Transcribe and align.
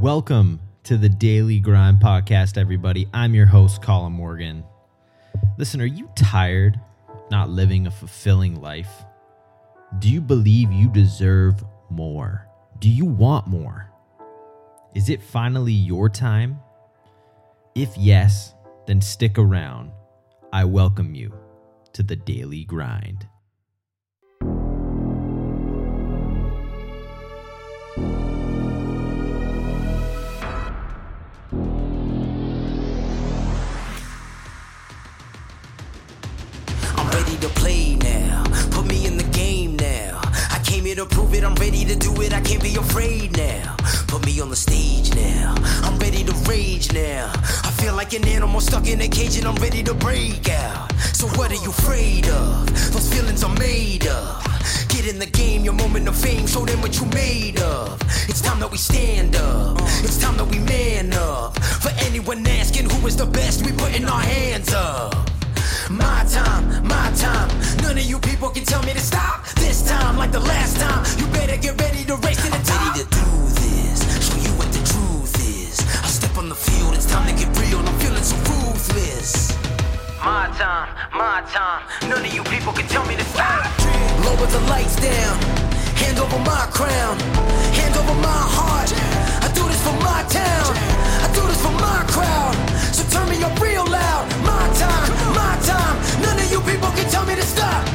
Welcome 0.00 0.60
to 0.84 0.96
the 0.96 1.10
Daily 1.10 1.60
Grind 1.60 1.98
Podcast, 1.98 2.56
everybody. 2.56 3.06
I'm 3.12 3.34
your 3.34 3.44
host, 3.44 3.82
Colin 3.82 4.14
Morgan. 4.14 4.64
Listen, 5.58 5.82
are 5.82 5.84
you 5.84 6.08
tired 6.16 6.80
not 7.30 7.50
living 7.50 7.86
a 7.86 7.90
fulfilling 7.90 8.62
life? 8.62 8.90
Do 9.98 10.08
you 10.08 10.22
believe 10.22 10.72
you 10.72 10.88
deserve 10.88 11.62
more? 11.90 12.48
Do 12.78 12.88
you 12.88 13.04
want 13.04 13.46
more? 13.46 13.90
Is 14.94 15.10
it 15.10 15.20
finally 15.20 15.74
your 15.74 16.08
time? 16.08 16.58
If 17.74 17.94
yes, 17.98 18.54
then 18.86 19.02
stick 19.02 19.36
around. 19.36 19.90
I 20.50 20.64
welcome 20.64 21.14
you 21.14 21.38
to 21.92 22.02
the 22.02 22.16
Daily 22.16 22.64
Grind. 22.64 23.28
To 41.00 41.06
prove 41.06 41.32
it. 41.32 41.44
I'm 41.44 41.54
ready 41.54 41.86
to 41.86 41.96
do 41.96 42.12
it. 42.20 42.34
I 42.34 42.42
can't 42.42 42.62
be 42.62 42.76
afraid 42.76 43.34
now. 43.34 43.74
Put 44.06 44.26
me 44.26 44.38
on 44.38 44.50
the 44.50 44.56
stage 44.56 45.14
now. 45.14 45.54
I'm 45.82 45.98
ready 45.98 46.22
to 46.24 46.32
rage 46.46 46.92
now. 46.92 47.32
I 47.64 47.70
feel 47.80 47.94
like 47.94 48.12
an 48.12 48.28
animal 48.28 48.60
stuck 48.60 48.86
in 48.86 49.00
a 49.00 49.08
cage 49.08 49.38
and 49.38 49.46
I'm 49.46 49.54
ready 49.54 49.82
to 49.84 49.94
break 49.94 50.50
out. 50.50 50.92
So 51.16 51.26
what 51.38 51.52
are 51.52 51.62
you 51.64 51.70
afraid 51.70 52.28
of? 52.28 52.66
Those 52.92 53.10
feelings 53.10 53.42
are 53.42 53.54
made 53.54 54.06
of. 54.08 54.44
Get 54.88 55.06
in 55.06 55.18
the 55.18 55.24
game, 55.24 55.64
your 55.64 55.72
moment 55.72 56.06
of 56.06 56.16
fame, 56.16 56.46
show 56.46 56.66
them 56.66 56.82
what 56.82 57.00
you 57.00 57.06
made 57.06 57.58
of. 57.60 57.98
It's 58.28 58.42
time 58.42 58.60
that 58.60 58.70
we 58.70 58.76
stand 58.76 59.36
up. 59.36 59.78
It's 60.04 60.18
time 60.18 60.36
that 60.36 60.48
we 60.48 60.58
man 60.58 61.14
up. 61.14 61.58
For 61.62 61.92
anyone 62.04 62.46
asking 62.46 62.90
who 62.90 63.06
is 63.06 63.16
the 63.16 63.24
best, 63.24 63.64
we 63.64 63.72
putting 63.72 64.04
our 64.04 64.20
hands 64.20 64.70
up. 64.74 65.14
My 65.88 66.26
time, 66.28 66.86
my 66.86 67.10
time. 67.16 67.48
None 67.80 67.96
of 67.96 68.04
you 68.04 68.18
people 68.18 68.50
can 68.50 68.64
tell 68.64 68.82
me 68.82 68.92
to 68.92 69.00
stop. 69.00 69.49
This 69.70 69.88
time, 69.88 70.16
like 70.16 70.32
the 70.32 70.40
last 70.40 70.80
time, 70.80 71.06
you 71.16 71.30
better 71.30 71.56
get 71.56 71.80
ready 71.80 72.02
to 72.06 72.16
race 72.26 72.42
to 72.42 72.50
the 72.50 72.58
top. 72.66 72.90
Ready 72.90 73.04
to 73.04 73.10
do 73.14 73.30
this, 73.62 74.02
show 74.18 74.34
you 74.42 74.50
what 74.58 74.66
the 74.74 74.82
truth 74.82 75.30
is. 75.46 75.78
I 76.02 76.08
step 76.10 76.36
on 76.38 76.48
the 76.48 76.56
field, 76.56 76.94
it's 76.98 77.06
time 77.06 77.22
to 77.30 77.34
get 77.38 77.46
real. 77.56 77.78
I'm 77.78 77.94
feeling 78.02 78.24
so 78.24 78.34
ruthless. 78.50 79.54
My 80.18 80.50
time, 80.58 80.90
my 81.14 81.46
time. 81.54 81.86
None 82.10 82.18
of 82.18 82.34
you 82.34 82.42
people 82.50 82.72
can 82.72 82.88
tell 82.88 83.06
me 83.06 83.14
to 83.14 83.22
stop. 83.30 83.62
Lower 84.26 84.50
the 84.50 84.58
lights 84.66 84.98
down. 84.98 85.38
Hand 86.02 86.18
over 86.18 86.40
my 86.42 86.66
crown. 86.74 87.14
Hand 87.78 87.94
over 87.94 88.16
my 88.18 88.42
heart. 88.50 88.90
I 89.38 89.54
do 89.54 89.62
this 89.70 89.78
for 89.86 89.94
my 90.02 90.26
town. 90.26 90.74
I 91.22 91.30
do 91.30 91.46
this 91.46 91.62
for 91.62 91.70
my 91.78 92.02
crowd. 92.10 92.58
So 92.90 93.06
turn 93.06 93.30
me 93.30 93.38
up 93.46 93.54
real 93.62 93.86
loud. 93.86 94.26
My 94.42 94.66
time, 94.82 95.10
my 95.30 95.54
time. 95.62 95.94
None 96.26 96.42
of 96.42 96.50
you 96.50 96.58
people 96.66 96.90
can 96.90 97.06
tell 97.06 97.24
me 97.24 97.36
to 97.38 97.46
stop. 97.46 97.86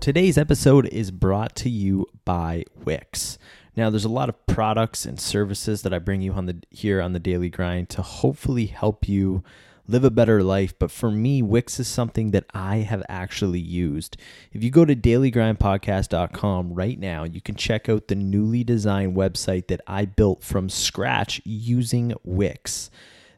Today's 0.00 0.38
episode 0.38 0.86
is 0.86 1.10
brought 1.10 1.54
to 1.56 1.68
you 1.68 2.06
by 2.24 2.64
Wix. 2.86 3.36
Now, 3.76 3.90
there's 3.90 4.06
a 4.06 4.08
lot 4.08 4.30
of 4.30 4.46
products 4.46 5.04
and 5.04 5.20
services 5.20 5.82
that 5.82 5.92
I 5.92 5.98
bring 5.98 6.22
you 6.22 6.32
on 6.32 6.46
the 6.46 6.62
here 6.70 7.02
on 7.02 7.12
the 7.12 7.18
Daily 7.18 7.50
Grind 7.50 7.90
to 7.90 8.00
hopefully 8.00 8.64
help 8.64 9.06
you 9.06 9.44
live 9.86 10.02
a 10.02 10.10
better 10.10 10.42
life. 10.42 10.72
But 10.78 10.90
for 10.90 11.10
me, 11.10 11.42
Wix 11.42 11.78
is 11.78 11.86
something 11.86 12.30
that 12.30 12.46
I 12.54 12.76
have 12.76 13.02
actually 13.10 13.60
used. 13.60 14.16
If 14.54 14.64
you 14.64 14.70
go 14.70 14.86
to 14.86 14.96
dailygrindpodcast.com 14.96 16.72
right 16.72 16.98
now, 16.98 17.24
you 17.24 17.42
can 17.42 17.54
check 17.54 17.90
out 17.90 18.08
the 18.08 18.14
newly 18.14 18.64
designed 18.64 19.14
website 19.14 19.66
that 19.66 19.82
I 19.86 20.06
built 20.06 20.42
from 20.42 20.70
scratch 20.70 21.42
using 21.44 22.14
Wix. 22.24 22.90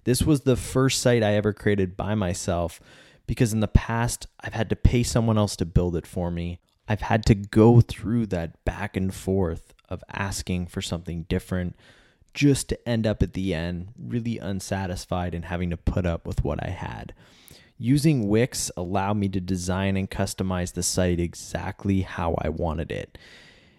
This 0.04 0.22
was 0.22 0.42
the 0.42 0.56
first 0.56 1.02
site 1.02 1.24
I 1.24 1.34
ever 1.34 1.52
created 1.52 1.96
by 1.96 2.14
myself 2.14 2.80
because 3.26 3.52
in 3.52 3.60
the 3.60 3.68
past 3.68 4.26
I've 4.40 4.54
had 4.54 4.68
to 4.70 4.76
pay 4.76 5.02
someone 5.02 5.38
else 5.38 5.56
to 5.56 5.66
build 5.66 5.96
it 5.96 6.06
for 6.06 6.30
me. 6.30 6.60
I've 6.88 7.02
had 7.02 7.24
to 7.26 7.34
go 7.34 7.80
through 7.80 8.26
that 8.26 8.64
back 8.64 8.96
and 8.96 9.14
forth 9.14 9.74
of 9.88 10.02
asking 10.12 10.66
for 10.66 10.82
something 10.82 11.24
different 11.24 11.76
just 12.34 12.68
to 12.70 12.88
end 12.88 13.06
up 13.06 13.22
at 13.22 13.34
the 13.34 13.54
end 13.54 13.88
really 13.98 14.38
unsatisfied 14.38 15.34
and 15.34 15.44
having 15.44 15.70
to 15.70 15.76
put 15.76 16.06
up 16.06 16.26
with 16.26 16.44
what 16.44 16.62
I 16.64 16.70
had. 16.70 17.14
Using 17.78 18.28
Wix 18.28 18.70
allowed 18.76 19.16
me 19.16 19.28
to 19.30 19.40
design 19.40 19.96
and 19.96 20.10
customize 20.10 20.72
the 20.72 20.82
site 20.82 21.20
exactly 21.20 22.02
how 22.02 22.36
I 22.38 22.48
wanted 22.48 22.90
it. 22.92 23.18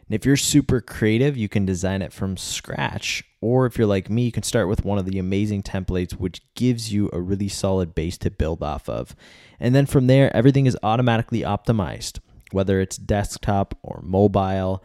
And 0.07 0.15
if 0.15 0.25
you're 0.25 0.37
super 0.37 0.81
creative, 0.81 1.37
you 1.37 1.47
can 1.47 1.65
design 1.65 2.01
it 2.01 2.13
from 2.13 2.37
scratch. 2.37 3.23
Or 3.41 3.65
if 3.65 3.77
you're 3.77 3.87
like 3.87 4.09
me, 4.09 4.23
you 4.23 4.31
can 4.31 4.43
start 4.43 4.67
with 4.67 4.85
one 4.85 4.97
of 4.97 5.05
the 5.05 5.19
amazing 5.19 5.63
templates, 5.63 6.13
which 6.13 6.41
gives 6.55 6.93
you 6.93 7.09
a 7.11 7.21
really 7.21 7.49
solid 7.49 7.93
base 7.95 8.17
to 8.19 8.31
build 8.31 8.63
off 8.63 8.87
of. 8.89 9.15
And 9.59 9.73
then 9.73 9.85
from 9.85 10.07
there, 10.07 10.35
everything 10.35 10.65
is 10.65 10.77
automatically 10.83 11.41
optimized, 11.41 12.19
whether 12.51 12.79
it's 12.79 12.97
desktop 12.97 13.77
or 13.81 14.01
mobile. 14.03 14.83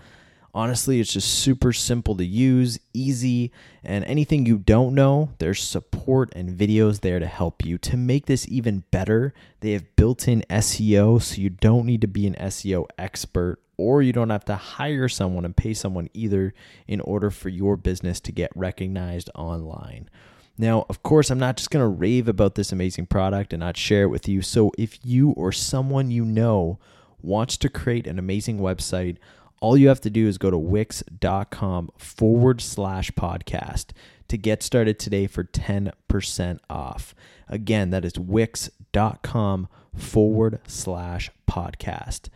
Honestly, 0.54 0.98
it's 0.98 1.12
just 1.12 1.28
super 1.28 1.72
simple 1.72 2.16
to 2.16 2.24
use, 2.24 2.78
easy, 2.94 3.52
and 3.84 4.04
anything 4.04 4.46
you 4.46 4.58
don't 4.58 4.94
know, 4.94 5.30
there's 5.38 5.62
support 5.62 6.32
and 6.34 6.58
videos 6.58 7.00
there 7.00 7.18
to 7.18 7.26
help 7.26 7.64
you. 7.64 7.78
To 7.78 7.96
make 7.96 8.26
this 8.26 8.48
even 8.48 8.84
better, 8.90 9.34
they 9.60 9.72
have 9.72 9.94
built 9.96 10.26
in 10.26 10.42
SEO, 10.48 11.20
so 11.22 11.40
you 11.40 11.50
don't 11.50 11.86
need 11.86 12.00
to 12.00 12.08
be 12.08 12.26
an 12.26 12.34
SEO 12.34 12.86
expert 12.98 13.58
or 13.76 14.02
you 14.02 14.12
don't 14.12 14.30
have 14.30 14.44
to 14.46 14.56
hire 14.56 15.08
someone 15.08 15.44
and 15.44 15.56
pay 15.56 15.72
someone 15.72 16.10
either 16.12 16.52
in 16.86 17.00
order 17.00 17.30
for 17.30 17.48
your 17.48 17.76
business 17.76 18.18
to 18.20 18.32
get 18.32 18.50
recognized 18.56 19.30
online. 19.34 20.10
Now, 20.58 20.84
of 20.88 21.04
course, 21.04 21.30
I'm 21.30 21.38
not 21.38 21.56
just 21.56 21.70
going 21.70 21.84
to 21.84 21.88
rave 21.88 22.26
about 22.26 22.56
this 22.56 22.72
amazing 22.72 23.06
product 23.06 23.52
and 23.52 23.60
not 23.60 23.76
share 23.76 24.02
it 24.02 24.08
with 24.08 24.28
you. 24.28 24.42
So, 24.42 24.72
if 24.76 24.98
you 25.04 25.30
or 25.30 25.52
someone 25.52 26.10
you 26.10 26.24
know 26.24 26.80
wants 27.22 27.56
to 27.58 27.68
create 27.68 28.08
an 28.08 28.18
amazing 28.18 28.58
website, 28.58 29.18
all 29.60 29.76
you 29.76 29.88
have 29.88 30.00
to 30.02 30.10
do 30.10 30.28
is 30.28 30.38
go 30.38 30.50
to 30.50 30.58
wix.com 30.58 31.90
forward 31.96 32.60
slash 32.60 33.10
podcast 33.12 33.90
to 34.28 34.38
get 34.38 34.62
started 34.62 34.98
today 34.98 35.26
for 35.26 35.44
10% 35.44 36.58
off. 36.68 37.14
Again, 37.48 37.90
that 37.90 38.04
is 38.04 38.18
wix.com 38.18 39.68
forward 39.94 40.60
slash 40.66 41.30
podcast. 41.48 42.28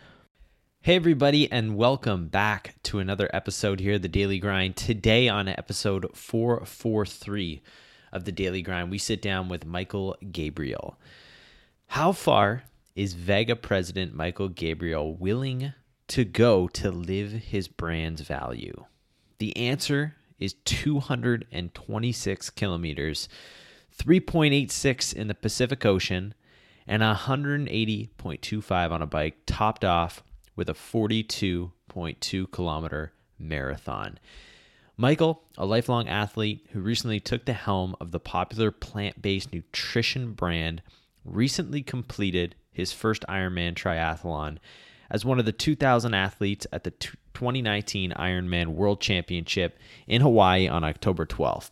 Hey, 0.81 0.97
everybody, 0.97 1.50
and 1.53 1.77
welcome 1.77 2.27
back 2.27 2.75
to 2.84 2.99
another 2.99 3.31
episode 3.33 3.78
here, 3.78 4.00
The 4.00 4.09
Daily 4.09 4.41
Grind. 4.41 4.75
Today, 4.75 5.28
on 5.28 5.47
episode 5.47 6.10
443 6.16 7.62
of 8.12 8.25
The 8.25 8.33
Daily 8.33 8.62
Grind, 8.62 8.91
we 8.91 8.99
sit 8.99 9.22
down 9.22 9.49
with 9.49 9.65
Michael 9.65 10.16
Gebrael. 10.25 10.97
How 11.89 12.10
far 12.10 12.65
is 12.97 13.15
Vega 13.15 13.54
president 13.54 14.15
Michael 14.15 14.49
Gebrael 14.49 15.16
willing 15.19 15.72
to 16.12 16.24
go 16.26 16.68
to 16.68 16.90
live 16.90 17.32
his 17.32 17.68
brand's 17.68 18.20
value? 18.20 18.84
The 19.38 19.56
answer 19.56 20.14
is 20.38 20.52
226 20.66 22.50
kilometers, 22.50 23.30
3.86 23.96 25.14
in 25.14 25.28
the 25.28 25.34
Pacific 25.34 25.86
Ocean, 25.86 26.34
and 26.86 27.02
180.25 27.02 28.90
on 28.90 29.00
a 29.00 29.06
bike, 29.06 29.38
topped 29.46 29.86
off 29.86 30.22
with 30.54 30.68
a 30.68 30.74
42.2 30.74 32.50
kilometer 32.52 33.14
marathon. 33.38 34.18
Michael, 34.98 35.44
a 35.56 35.64
lifelong 35.64 36.08
athlete 36.08 36.66
who 36.72 36.80
recently 36.80 37.20
took 37.20 37.46
the 37.46 37.54
helm 37.54 37.96
of 38.02 38.10
the 38.10 38.20
popular 38.20 38.70
plant 38.70 39.22
based 39.22 39.50
nutrition 39.50 40.34
brand, 40.34 40.82
recently 41.24 41.82
completed 41.82 42.54
his 42.70 42.92
first 42.92 43.24
Ironman 43.30 43.72
triathlon 43.72 44.58
as 45.12 45.26
one 45.26 45.38
of 45.38 45.44
the 45.44 45.52
2,000 45.52 46.14
athletes 46.14 46.66
at 46.72 46.84
the 46.84 46.90
2019 46.90 48.12
Ironman 48.12 48.68
World 48.68 49.00
Championship 49.00 49.78
in 50.08 50.22
Hawaii 50.22 50.66
on 50.66 50.82
October 50.82 51.26
12th. 51.26 51.70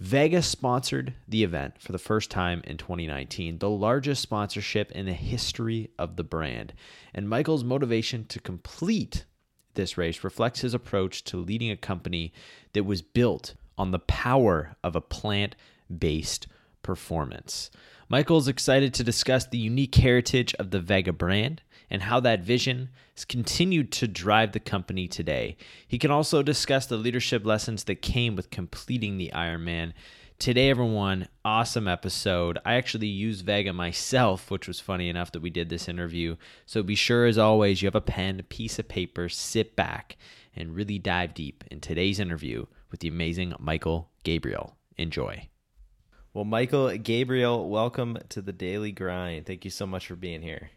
Vega 0.00 0.42
sponsored 0.42 1.14
the 1.28 1.44
event 1.44 1.80
for 1.80 1.92
the 1.92 1.98
first 1.98 2.30
time 2.30 2.62
in 2.64 2.78
2019, 2.78 3.58
the 3.58 3.70
largest 3.70 4.22
sponsorship 4.22 4.90
in 4.92 5.06
the 5.06 5.12
history 5.12 5.90
of 5.98 6.16
the 6.16 6.24
brand. 6.24 6.72
And 7.14 7.28
Michael's 7.28 7.62
motivation 7.62 8.24
to 8.26 8.40
complete 8.40 9.26
this 9.74 9.98
race 9.98 10.24
reflects 10.24 10.62
his 10.62 10.74
approach 10.74 11.22
to 11.24 11.36
leading 11.36 11.70
a 11.70 11.76
company 11.76 12.32
that 12.72 12.84
was 12.84 13.02
built 13.02 13.54
on 13.76 13.90
the 13.90 13.98
power 13.98 14.74
of 14.82 14.96
a 14.96 15.00
plant 15.00 15.54
based 15.96 16.46
performance. 16.84 17.70
Michael's 18.08 18.46
excited 18.46 18.94
to 18.94 19.02
discuss 19.02 19.46
the 19.46 19.58
unique 19.58 19.96
heritage 19.96 20.54
of 20.54 20.70
the 20.70 20.78
Vega 20.78 21.12
brand 21.12 21.62
and 21.90 22.02
how 22.02 22.20
that 22.20 22.44
vision 22.44 22.90
has 23.14 23.24
continued 23.24 23.90
to 23.92 24.06
drive 24.06 24.52
the 24.52 24.60
company 24.60 25.08
today. 25.08 25.56
He 25.88 25.98
can 25.98 26.10
also 26.10 26.42
discuss 26.42 26.86
the 26.86 26.96
leadership 26.96 27.44
lessons 27.44 27.84
that 27.84 28.02
came 28.02 28.36
with 28.36 28.50
completing 28.50 29.16
the 29.16 29.32
Ironman. 29.34 29.92
Today, 30.38 30.68
everyone, 30.68 31.28
awesome 31.44 31.88
episode. 31.88 32.58
I 32.64 32.74
actually 32.74 33.06
used 33.06 33.46
Vega 33.46 33.72
myself, 33.72 34.50
which 34.50 34.66
was 34.68 34.80
funny 34.80 35.08
enough 35.08 35.32
that 35.32 35.42
we 35.42 35.50
did 35.50 35.68
this 35.68 35.88
interview. 35.88 36.36
So 36.66 36.82
be 36.82 36.96
sure, 36.96 37.26
as 37.26 37.38
always, 37.38 37.80
you 37.80 37.86
have 37.86 37.94
a 37.94 38.00
pen, 38.00 38.40
a 38.40 38.42
piece 38.42 38.78
of 38.78 38.88
paper, 38.88 39.28
sit 39.28 39.76
back, 39.76 40.16
and 40.54 40.74
really 40.74 40.98
dive 40.98 41.34
deep 41.34 41.64
in 41.70 41.80
today's 41.80 42.20
interview 42.20 42.66
with 42.90 43.00
the 43.00 43.08
amazing 43.08 43.54
Michael 43.58 44.10
Gebrael. 44.24 44.72
Enjoy. 44.96 45.48
Well, 46.34 46.44
Michael 46.44 46.88
Gebrael, 46.88 47.68
welcome 47.68 48.18
to 48.30 48.42
the 48.42 48.52
Daily 48.52 48.90
Grind. 48.90 49.46
Thank 49.46 49.64
you 49.64 49.70
so 49.70 49.86
much 49.86 50.08
for 50.08 50.16
being 50.16 50.42
here. 50.42 50.70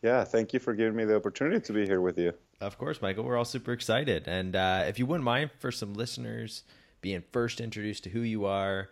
Yeah, 0.00 0.24
thank 0.24 0.54
you 0.54 0.58
for 0.58 0.72
giving 0.72 0.96
me 0.96 1.04
the 1.04 1.16
opportunity 1.16 1.60
to 1.60 1.72
be 1.74 1.84
here 1.84 2.00
with 2.00 2.18
you. 2.18 2.32
Of 2.62 2.78
course, 2.78 3.02
Michael. 3.02 3.24
We're 3.24 3.36
all 3.36 3.44
super 3.44 3.74
excited. 3.74 4.26
And 4.26 4.56
uh, 4.56 4.84
if 4.88 4.98
you 4.98 5.04
wouldn't 5.04 5.24
mind, 5.24 5.50
for 5.58 5.70
some 5.70 5.92
listeners 5.92 6.62
being 7.02 7.24
first 7.30 7.60
introduced 7.60 8.04
to 8.04 8.10
who 8.10 8.20
you 8.20 8.46
are, 8.46 8.88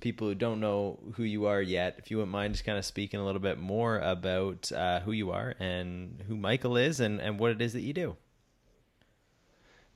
people 0.00 0.26
who 0.26 0.34
don't 0.34 0.58
know 0.58 1.00
who 1.16 1.22
you 1.22 1.44
are 1.44 1.60
yet, 1.60 1.96
if 1.98 2.10
you 2.10 2.16
wouldn't 2.16 2.32
mind 2.32 2.54
just 2.54 2.64
kind 2.64 2.78
of 2.78 2.86
speaking 2.86 3.20
a 3.20 3.26
little 3.26 3.42
bit 3.42 3.58
more 3.58 3.98
about 3.98 4.72
uh, 4.72 5.00
who 5.00 5.12
you 5.12 5.32
are 5.32 5.54
and 5.60 6.24
who 6.26 6.34
Michael 6.34 6.78
is 6.78 6.98
and, 6.98 7.20
and 7.20 7.38
what 7.38 7.50
it 7.50 7.60
is 7.60 7.74
that 7.74 7.82
you 7.82 7.92
do. 7.92 8.16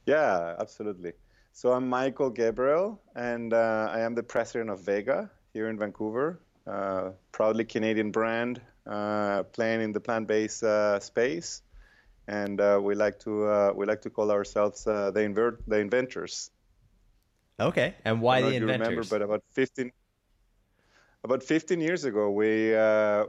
Yeah, 0.04 0.54
absolutely. 0.58 1.14
So 1.56 1.72
I'm 1.72 1.88
Michael 1.88 2.30
Gebrael, 2.30 2.98
and 3.14 3.54
uh, 3.54 3.88
I 3.90 4.00
am 4.00 4.14
the 4.14 4.22
president 4.22 4.68
of 4.68 4.80
Vega 4.80 5.30
here 5.54 5.70
in 5.70 5.78
Vancouver. 5.78 6.38
Uh, 6.66 7.12
proudly 7.32 7.64
Canadian 7.64 8.10
brand, 8.10 8.60
uh, 8.86 9.42
playing 9.54 9.80
in 9.80 9.92
the 9.92 9.98
plant-based 9.98 10.62
uh, 10.62 11.00
space, 11.00 11.62
and 12.28 12.60
uh, 12.60 12.78
we 12.82 12.94
like 12.94 13.18
to 13.20 13.46
uh, 13.46 13.72
we 13.74 13.86
like 13.86 14.02
to 14.02 14.10
call 14.10 14.30
ourselves 14.30 14.84
the 14.84 15.18
invert 15.18 15.62
the 15.66 15.78
inventors. 15.78 16.50
Okay, 17.58 17.94
and 18.04 18.20
why 18.20 18.42
the 18.42 18.54
inventors? 18.54 18.88
remember, 18.88 19.08
but 19.08 19.22
about 19.22 19.42
15 19.52 19.90
about 21.24 21.42
15 21.42 21.80
years 21.80 22.04
ago, 22.04 22.30
we 22.32 22.76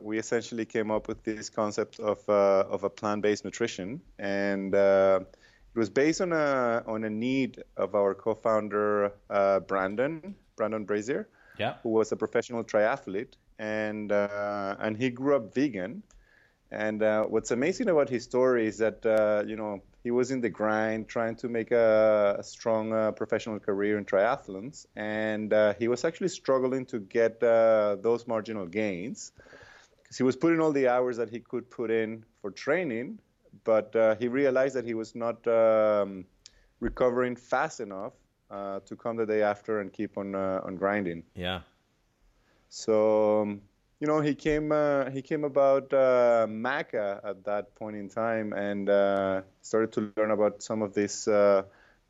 we 0.01 0.19
essentially 0.19 0.65
came 0.65 0.91
up 0.91 1.07
with 1.07 1.23
this 1.23 1.49
concept 1.49 2.01
of 2.01 2.19
of 2.27 2.83
a 2.83 2.89
plant-based 2.89 3.45
nutrition 3.45 4.01
and 4.19 4.75
it 5.77 5.79
was 5.79 5.91
based 5.91 6.21
on 6.21 6.33
a 6.33 6.83
on 6.87 7.03
a 7.03 7.09
need 7.09 7.61
of 7.77 7.93
our 7.93 8.15
co-founder 8.15 9.11
uh, 9.29 9.59
Brendan 9.59 10.33
Brendan 10.55 10.85
Brazier, 10.85 11.29
yeah. 11.59 11.75
who 11.83 11.89
was 11.89 12.11
a 12.11 12.15
professional 12.15 12.63
triathlete, 12.63 13.35
and 13.59 14.11
uh, 14.11 14.75
and 14.79 14.97
he 14.97 15.11
grew 15.11 15.35
up 15.35 15.53
vegan. 15.53 16.01
And 16.71 17.03
uh, 17.03 17.25
what's 17.25 17.51
amazing 17.51 17.89
about 17.89 18.09
his 18.09 18.23
story 18.23 18.65
is 18.65 18.79
that 18.79 19.05
uh, 19.05 19.43
you 19.45 19.55
know 19.55 19.83
he 20.03 20.09
was 20.09 20.31
in 20.31 20.41
the 20.41 20.49
grind, 20.49 21.09
trying 21.09 21.35
to 21.35 21.47
make 21.47 21.69
a, 21.69 22.37
a 22.39 22.43
strong 22.43 22.91
uh, 22.91 23.11
professional 23.11 23.59
career 23.59 23.99
in 23.99 24.05
triathlons, 24.05 24.87
and 24.95 25.53
uh, 25.53 25.75
he 25.77 25.87
was 25.87 26.03
actually 26.03 26.29
struggling 26.29 26.87
to 26.87 26.97
get 26.99 27.39
those 27.39 28.25
marginal 28.25 28.65
gains 28.65 29.31
because 30.01 30.17
he 30.17 30.23
was 30.23 30.35
putting 30.35 30.59
all 30.59 30.71
the 30.71 30.87
hours 30.87 31.17
that 31.17 31.29
he 31.29 31.39
could 31.39 31.69
put 31.69 31.91
in 31.91 32.25
for 32.41 32.49
training 32.49 33.19
but 33.63 33.95
uh, 33.95 34.15
he 34.15 34.27
realized 34.27 34.75
that 34.75 34.85
he 34.85 34.93
was 34.93 35.15
not 35.15 35.45
um, 35.47 36.25
recovering 36.79 37.35
fast 37.35 37.79
enough 37.79 38.13
uh, 38.49 38.79
to 38.81 38.95
come 38.95 39.17
the 39.17 39.25
day 39.25 39.41
after 39.41 39.79
and 39.81 39.91
keep 39.91 40.17
on 40.17 40.35
uh, 40.35 40.61
on 40.63 40.75
grinding. 40.75 41.23
Yeah. 41.35 41.61
So 42.69 43.41
um, 43.41 43.61
you 43.99 44.07
know 44.07 44.21
he 44.21 44.35
came 44.35 44.71
uh, 44.71 45.09
he 45.09 45.21
came 45.21 45.43
about 45.43 45.91
uh, 45.93 46.47
Maca 46.47 47.19
at 47.23 47.43
that 47.45 47.75
point 47.75 47.95
in 47.95 48.09
time 48.09 48.53
and 48.53 48.89
uh, 48.89 49.41
started 49.61 49.91
to 49.93 50.13
learn 50.17 50.31
about 50.31 50.61
some 50.61 50.81
of 50.81 50.93
these 50.93 51.27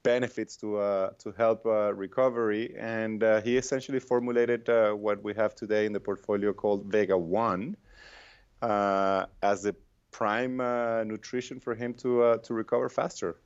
benefits 0.04 0.56
to 0.56 0.78
uh, 0.78 1.10
to 1.20 1.34
help 1.38 1.66
uh, 1.66 1.94
recovery. 1.94 2.76
And 2.78 3.24
uh, 3.24 3.42
he 3.42 3.58
essentially 3.58 4.00
formulated 4.00 4.64
what 5.06 5.24
we 5.24 5.34
have 5.34 5.56
today 5.56 5.86
in 5.86 5.94
the 5.94 6.00
portfolio 6.00 6.54
called 6.54 6.86
Vega 6.86 7.18
One 7.18 7.76
as 8.62 9.58
the 9.64 9.76
prime 10.18 10.60
uh, 10.60 11.04
nutrition 11.04 11.60
for 11.60 11.76
him 11.76 11.94
to 11.94 12.24
uh, 12.24 12.38
to 12.38 12.56
recover 12.56 12.90
faster. 12.90 13.38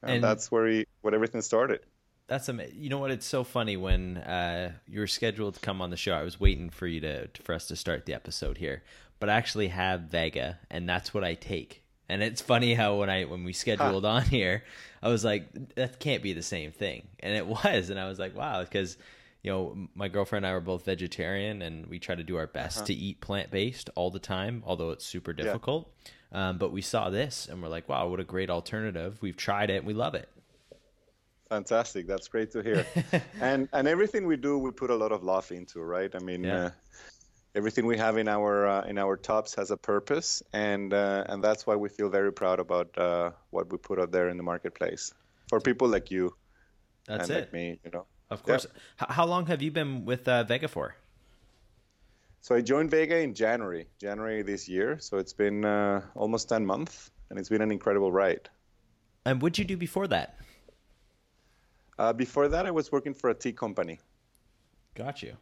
And, 0.00 0.12
and, 0.12 0.24
that's 0.24 0.50
where 0.50 0.66
he 0.66 0.86
what 1.02 1.12
everything 1.12 1.42
started. 1.42 1.80
That's 2.26 2.48
amazing. 2.48 2.76
You 2.78 2.88
know 2.88 2.98
what? 2.98 3.10
It's 3.10 3.26
so 3.26 3.44
funny 3.44 3.76
when 3.76 4.16
uh, 4.16 4.72
you 4.88 5.00
were 5.00 5.06
scheduled 5.06 5.54
to 5.54 5.60
come 5.60 5.82
on 5.82 5.90
the 5.90 5.96
show. 5.98 6.14
I 6.14 6.22
was 6.22 6.40
waiting 6.40 6.70
for 6.70 6.86
you 6.86 7.00
to 7.00 7.28
for 7.42 7.54
us 7.54 7.68
to 7.68 7.76
start 7.76 8.06
the 8.06 8.14
episode 8.14 8.56
here, 8.56 8.82
but 9.20 9.28
I 9.28 9.34
actually 9.34 9.68
have 9.68 10.00
Vega, 10.02 10.58
and 10.70 10.88
that's 10.88 11.12
what 11.12 11.22
I 11.22 11.34
take. 11.34 11.82
And 12.08 12.22
it's 12.22 12.40
funny 12.40 12.72
how 12.72 12.96
when 12.96 13.10
I 13.10 13.24
when 13.24 13.44
we 13.44 13.52
scheduled 13.52 14.04
huh. 14.04 14.10
on 14.10 14.22
here, 14.38 14.64
I 15.02 15.10
was 15.10 15.22
like, 15.22 15.74
that 15.74 16.00
can't 16.00 16.22
be 16.22 16.32
the 16.32 16.42
same 16.42 16.72
thing, 16.72 17.08
and 17.20 17.34
it 17.34 17.46
was, 17.64 17.90
and 17.90 18.00
I 18.00 18.08
was 18.08 18.18
like, 18.18 18.34
wow, 18.34 18.62
because 18.62 18.96
you 19.42 19.50
know, 19.50 19.88
my 19.94 20.08
girlfriend 20.08 20.44
and 20.44 20.52
I 20.52 20.54
were 20.54 20.60
both 20.60 20.84
vegetarian, 20.84 21.62
and 21.62 21.86
we 21.86 21.98
try 21.98 22.14
to 22.14 22.22
do 22.22 22.36
our 22.36 22.46
best 22.46 22.78
uh-huh. 22.78 22.86
to 22.86 22.94
eat 22.94 23.20
plant 23.20 23.50
based 23.50 23.90
all 23.96 24.10
the 24.10 24.20
time, 24.20 24.62
although 24.64 24.90
it's 24.90 25.04
super 25.04 25.32
difficult. 25.32 25.92
Yeah. 26.32 26.50
Um, 26.50 26.58
but 26.58 26.72
we 26.72 26.80
saw 26.80 27.10
this, 27.10 27.48
and 27.48 27.60
we're 27.62 27.68
like, 27.68 27.88
wow, 27.88 28.08
what 28.08 28.20
a 28.20 28.24
great 28.24 28.50
alternative! 28.50 29.18
We've 29.20 29.36
tried 29.36 29.70
it, 29.70 29.78
and 29.78 29.86
we 29.86 29.94
love 29.94 30.14
it. 30.14 30.28
Fantastic! 31.48 32.06
That's 32.06 32.28
great 32.28 32.52
to 32.52 32.62
hear. 32.62 32.86
and 33.40 33.68
and 33.72 33.88
everything 33.88 34.26
we 34.26 34.36
do, 34.36 34.58
we 34.58 34.70
put 34.70 34.90
a 34.90 34.96
lot 34.96 35.12
of 35.12 35.22
love 35.24 35.50
into, 35.50 35.80
right? 35.80 36.14
I 36.14 36.18
mean. 36.20 36.44
Yeah. 36.44 36.66
Uh, 36.66 36.70
everything 37.54 37.84
we 37.84 37.98
have 37.98 38.16
in 38.16 38.28
our 38.28 38.66
uh, 38.66 38.82
in 38.86 38.96
our 38.96 39.16
tops 39.16 39.54
has 39.54 39.70
a 39.70 39.76
purpose, 39.76 40.42
and 40.52 40.94
uh, 40.94 41.24
and 41.28 41.42
that's 41.42 41.66
why 41.66 41.76
we 41.76 41.88
feel 41.88 42.08
very 42.08 42.32
proud 42.32 42.60
about 42.60 42.96
uh, 42.96 43.30
what 43.50 43.70
we 43.70 43.78
put 43.78 43.98
out 43.98 44.10
there 44.12 44.28
in 44.28 44.36
the 44.36 44.42
marketplace 44.42 45.12
for 45.48 45.60
people 45.60 45.88
like 45.88 46.10
you. 46.10 46.34
That's 47.06 47.28
and 47.28 47.38
it. 47.38 47.40
Like 47.40 47.52
me, 47.52 47.78
you 47.84 47.90
know. 47.90 48.06
Of 48.32 48.42
course. 48.42 48.66
Yep. 49.00 49.10
How 49.10 49.26
long 49.26 49.46
have 49.46 49.60
you 49.60 49.70
been 49.70 50.04
with 50.04 50.26
uh, 50.26 50.44
Vega 50.44 50.68
for? 50.68 50.96
So 52.40 52.54
I 52.54 52.60
joined 52.60 52.90
Vega 52.90 53.18
in 53.18 53.34
January, 53.34 53.86
January 54.00 54.42
this 54.42 54.68
year. 54.68 54.98
So 54.98 55.18
it's 55.18 55.32
been 55.32 55.64
uh, 55.64 56.00
almost 56.14 56.48
10 56.48 56.64
months, 56.64 57.10
and 57.30 57.38
it's 57.38 57.48
been 57.48 57.62
an 57.62 57.70
incredible 57.70 58.10
ride. 58.10 58.48
And 59.26 59.40
what'd 59.40 59.58
you 59.58 59.64
do 59.64 59.76
before 59.76 60.08
that? 60.08 60.38
Uh, 61.98 62.12
before 62.12 62.48
that, 62.48 62.66
I 62.66 62.70
was 62.70 62.90
working 62.90 63.14
for 63.14 63.30
a 63.30 63.34
tea 63.34 63.52
company. 63.52 64.00
Got 64.94 65.22
you. 65.22 65.36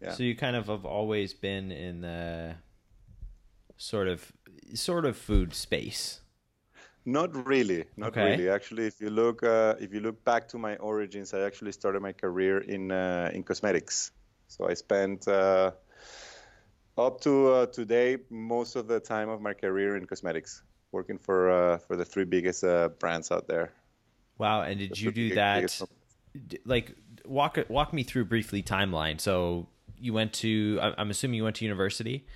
Yeah. 0.00 0.12
So 0.12 0.22
you 0.22 0.36
kind 0.36 0.54
of 0.54 0.68
have 0.68 0.84
always 0.84 1.34
been 1.34 1.72
in 1.72 2.02
the 2.02 2.54
sort 3.76 4.08
of 4.08 4.30
sort 4.74 5.04
of 5.04 5.16
food 5.16 5.54
space. 5.54 6.20
Not 7.04 7.46
really, 7.46 7.84
not 7.96 8.08
okay. 8.10 8.30
really. 8.30 8.50
Actually, 8.50 8.86
if 8.86 9.00
you 9.00 9.10
look, 9.10 9.42
uh, 9.42 9.74
if 9.80 9.92
you 9.92 10.00
look 10.00 10.22
back 10.24 10.48
to 10.48 10.58
my 10.58 10.76
origins, 10.76 11.32
I 11.32 11.40
actually 11.40 11.72
started 11.72 12.02
my 12.02 12.12
career 12.12 12.58
in 12.58 12.92
uh, 12.92 13.30
in 13.32 13.42
cosmetics. 13.42 14.10
So 14.48 14.68
I 14.68 14.74
spent 14.74 15.26
uh, 15.26 15.72
up 16.96 17.20
to 17.22 17.48
uh, 17.48 17.66
today 17.66 18.18
most 18.30 18.76
of 18.76 18.88
the 18.88 19.00
time 19.00 19.28
of 19.28 19.40
my 19.40 19.54
career 19.54 19.96
in 19.96 20.06
cosmetics, 20.06 20.62
working 20.92 21.18
for 21.18 21.50
uh, 21.50 21.78
for 21.78 21.96
the 21.96 22.04
three 22.04 22.24
biggest 22.24 22.64
uh, 22.64 22.88
brands 22.88 23.30
out 23.30 23.48
there. 23.48 23.72
Wow! 24.36 24.62
And 24.62 24.78
did 24.78 25.00
you 25.00 25.10
do 25.10 25.34
that? 25.34 25.80
Like, 26.64 26.94
walk 27.24 27.58
walk 27.68 27.92
me 27.92 28.02
through 28.02 28.26
briefly 28.26 28.62
timeline. 28.62 29.20
So 29.20 29.66
you 30.00 30.12
went 30.12 30.32
to, 30.34 30.78
I'm 30.82 31.10
assuming 31.10 31.36
you 31.36 31.44
went 31.44 31.56
to 31.56 31.64
university. 31.64 32.26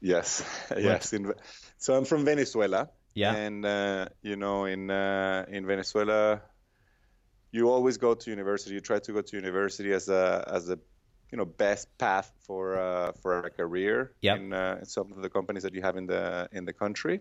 Yes, 0.00 0.42
yes. 0.76 1.12
In, 1.12 1.34
so 1.78 1.94
I'm 1.94 2.04
from 2.04 2.24
Venezuela. 2.24 2.90
Yeah. 3.14 3.34
And 3.34 3.64
uh, 3.64 4.08
you 4.22 4.36
know, 4.36 4.64
in 4.64 4.90
uh, 4.90 5.46
in 5.48 5.66
Venezuela, 5.66 6.42
you 7.50 7.70
always 7.70 7.98
go 7.98 8.14
to 8.14 8.30
university. 8.30 8.74
You 8.74 8.80
try 8.80 8.98
to 9.00 9.12
go 9.12 9.22
to 9.22 9.36
university 9.36 9.92
as 9.92 10.08
a 10.08 10.44
as 10.46 10.70
a 10.70 10.78
you 11.30 11.38
know 11.38 11.44
best 11.44 11.86
path 11.98 12.32
for 12.40 12.78
uh, 12.78 13.12
for 13.22 13.38
a 13.40 13.50
career 13.50 14.12
yep. 14.20 14.38
in, 14.38 14.52
uh, 14.52 14.78
in 14.80 14.86
some 14.86 15.12
of 15.12 15.22
the 15.22 15.30
companies 15.30 15.62
that 15.62 15.74
you 15.74 15.82
have 15.82 15.96
in 15.96 16.06
the 16.06 16.48
in 16.52 16.64
the 16.64 16.72
country. 16.72 17.20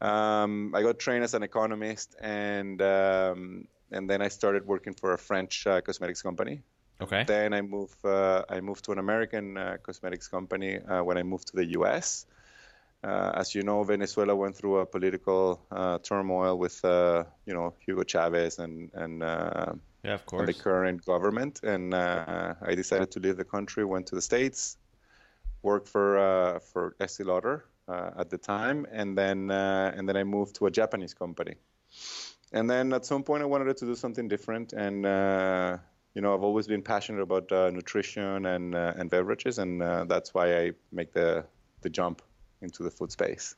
Um, 0.00 0.74
I 0.74 0.82
got 0.82 0.98
trained 0.98 1.24
as 1.24 1.34
an 1.34 1.42
economist, 1.42 2.14
and 2.20 2.80
um, 2.82 3.66
and 3.90 4.10
then 4.10 4.20
I 4.22 4.28
started 4.28 4.66
working 4.66 4.94
for 4.94 5.12
a 5.12 5.18
French 5.18 5.66
uh, 5.66 5.80
cosmetics 5.80 6.22
company. 6.22 6.62
Okay. 7.00 7.24
Then 7.26 7.52
I 7.52 7.62
moved 7.62 8.04
uh, 8.04 8.44
I 8.48 8.60
moved 8.60 8.84
to 8.86 8.92
an 8.92 8.98
American 8.98 9.56
uh, 9.56 9.76
cosmetics 9.82 10.28
company 10.28 10.78
uh, 10.78 11.02
when 11.02 11.16
I 11.18 11.22
moved 11.22 11.48
to 11.48 11.56
the 11.56 11.66
U.S. 11.78 12.26
Uh, 13.04 13.30
as 13.34 13.54
you 13.54 13.62
know, 13.62 13.82
Venezuela 13.84 14.34
went 14.34 14.56
through 14.56 14.78
a 14.78 14.86
political 14.86 15.60
uh, 15.70 15.98
turmoil 15.98 16.58
with, 16.58 16.84
uh, 16.84 17.24
you 17.44 17.54
know, 17.54 17.74
Hugo 17.78 18.02
Chavez 18.02 18.58
and 18.58 18.90
and, 18.94 19.22
uh, 19.22 19.74
yeah, 20.02 20.14
of 20.14 20.26
course. 20.26 20.40
and 20.40 20.48
the 20.48 20.54
current 20.54 21.04
government. 21.04 21.60
And 21.62 21.94
uh, 21.94 22.54
I 22.62 22.74
decided 22.74 23.10
to 23.12 23.20
leave 23.20 23.36
the 23.36 23.44
country, 23.44 23.84
went 23.84 24.06
to 24.08 24.14
the 24.14 24.22
states, 24.22 24.78
worked 25.62 25.88
for 25.88 26.18
uh, 26.18 26.58
for 26.58 26.96
Estee 27.00 27.24
Lauder 27.24 27.64
at 27.88 28.30
the 28.30 28.38
time, 28.38 28.86
and 28.90 29.16
then 29.16 29.50
and 29.50 30.08
then 30.08 30.16
I 30.16 30.24
moved 30.24 30.56
to 30.56 30.66
a 30.66 30.70
Japanese 30.70 31.14
company. 31.14 31.54
And 32.52 32.68
then 32.70 32.92
at 32.92 33.04
some 33.04 33.22
point, 33.22 33.42
I 33.42 33.46
wanted 33.46 33.76
to 33.76 33.86
do 33.86 33.94
something 33.94 34.26
different, 34.28 34.72
and 34.72 35.04
you 36.14 36.22
know, 36.22 36.34
I've 36.34 36.42
always 36.42 36.66
been 36.66 36.82
passionate 36.82 37.20
about 37.20 37.50
nutrition 37.72 38.46
and 38.46 38.74
and 38.74 39.10
beverages, 39.10 39.58
and 39.58 39.80
that's 40.10 40.34
why 40.34 40.58
I 40.58 40.72
make 40.90 41.12
the 41.12 41.44
the 41.82 41.90
jump 41.90 42.22
into 42.62 42.82
the 42.82 42.90
food 42.90 43.12
space. 43.12 43.54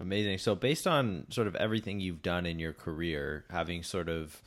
Amazing. 0.00 0.38
So, 0.38 0.54
based 0.54 0.86
on 0.86 1.26
sort 1.30 1.46
of 1.46 1.54
everything 1.56 2.00
you've 2.00 2.22
done 2.22 2.44
in 2.46 2.58
your 2.58 2.72
career, 2.72 3.44
having 3.50 3.82
sort 3.82 4.08
of 4.08 4.42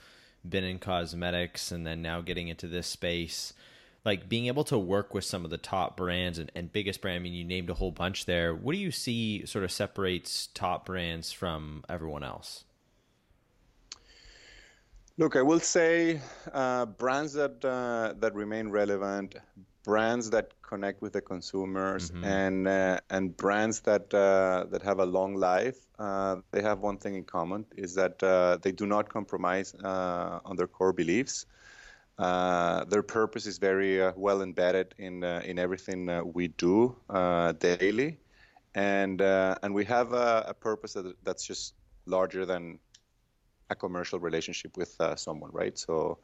been 0.48 0.64
in 0.64 0.80
cosmetics 0.80 1.72
and 1.72 1.86
then 1.86 2.02
now 2.02 2.22
getting 2.22 2.50
into 2.50 2.68
this 2.68 2.88
space, 2.88 3.54
like 4.04 4.30
being 4.30 4.48
able 4.48 4.64
to 4.66 4.78
work 4.78 5.14
with 5.14 5.24
some 5.24 5.46
of 5.46 5.52
the 5.52 5.58
top 5.58 5.98
brands 5.98 6.38
and, 6.38 6.52
and 6.56 6.72
biggest 6.72 7.02
brand, 7.02 7.16
I 7.16 7.20
mean, 7.20 7.34
you 7.34 7.44
named 7.44 7.70
a 7.70 7.74
whole 7.74 7.92
bunch 7.92 8.25
there. 8.25 8.54
What 8.54 8.74
do 8.74 8.78
you 8.78 8.92
see 8.92 9.46
sort 9.46 9.64
of 9.64 9.72
separates 9.72 10.48
top 10.48 10.86
brands 10.86 11.32
from 11.32 11.84
everyone 11.90 12.24
else? 12.24 12.66
Look, 15.18 15.38
I 15.38 15.42
will 15.42 15.62
say 15.62 16.20
uh, 16.52 16.86
brands 16.86 17.34
that 17.34 17.64
uh, 17.64 18.14
that 18.20 18.36
remain 18.36 18.70
relevant, 18.70 19.36
brands 19.86 20.32
that 20.32 20.54
connect 20.63 21.01
with 21.01 21.13
the 21.13 21.22
consumers, 21.22 22.12
Mm-hmm. 22.13 22.36
and 22.36 22.68
uh, 22.68 23.00
and 23.10 23.38
brands 23.38 23.82
that 23.82 24.13
uh, 24.13 24.65
that 24.72 24.84
have 24.84 25.00
a 25.00 25.06
long 25.06 25.36
life. 25.36 25.77
Uh, 26.00 26.38
they 26.51 26.62
have 26.62 26.80
one 26.80 26.98
thing 26.98 27.15
in 27.15 27.24
common: 27.25 27.65
is 27.77 27.96
that 27.96 28.22
uh, 28.24 28.58
they 28.62 28.72
do 28.72 28.86
not 28.88 29.10
compromise 29.10 29.75
uh, 29.75 30.39
on 30.46 30.56
their 30.58 30.68
core 30.68 30.94
beliefs. 30.94 31.46
Uh, 32.18 32.86
their 32.86 33.04
purpose 33.04 33.46
is 33.48 33.58
very 33.60 34.01
uh, 34.01 34.12
well 34.15 34.42
embedded 34.42 34.96
in 34.98 35.24
uh, 35.24 35.42
in 35.46 35.60
everything 35.60 36.10
uh, 36.10 36.24
we 36.24 36.48
do 36.48 36.96
uh, 37.10 37.54
daily, 37.54 38.12
and 38.68 39.22
uh, 39.22 39.56
and 39.62 39.74
we 39.74 39.86
have 39.86 40.13
a, 40.13 40.46
a 40.48 40.54
purpose 40.54 40.94
that, 40.94 41.15
that's 41.24 41.46
just 41.46 41.75
larger 42.06 42.46
than 42.46 42.80
a 43.70 43.75
commercial 43.75 44.20
relationship 44.20 44.77
with 44.77 44.96
uh, 45.00 45.15
someone, 45.15 45.51
right? 45.51 45.77
So 45.77 46.20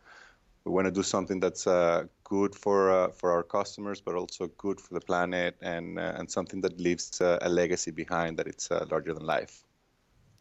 we 0.65 0.71
want 0.71 0.85
to 0.85 0.91
do 0.91 1.03
something 1.03 1.39
that's 1.39 1.65
uh, 1.67 2.05
good 2.23 2.55
for 2.55 2.91
uh, 2.91 3.09
for 3.09 3.31
our 3.31 3.43
customers, 3.43 4.01
but 4.01 4.15
also 4.15 4.47
good 4.57 4.79
for 4.79 4.93
the 4.93 5.01
planet, 5.01 5.55
and 5.61 5.99
uh, 5.99 6.13
and 6.17 6.29
something 6.29 6.61
that 6.61 6.79
leaves 6.79 7.19
uh, 7.21 7.39
a 7.41 7.49
legacy 7.49 7.91
behind 7.91 8.37
that 8.37 8.47
it's 8.47 8.69
uh, 8.71 8.85
larger 8.91 9.13
than 9.13 9.25
life. 9.25 9.63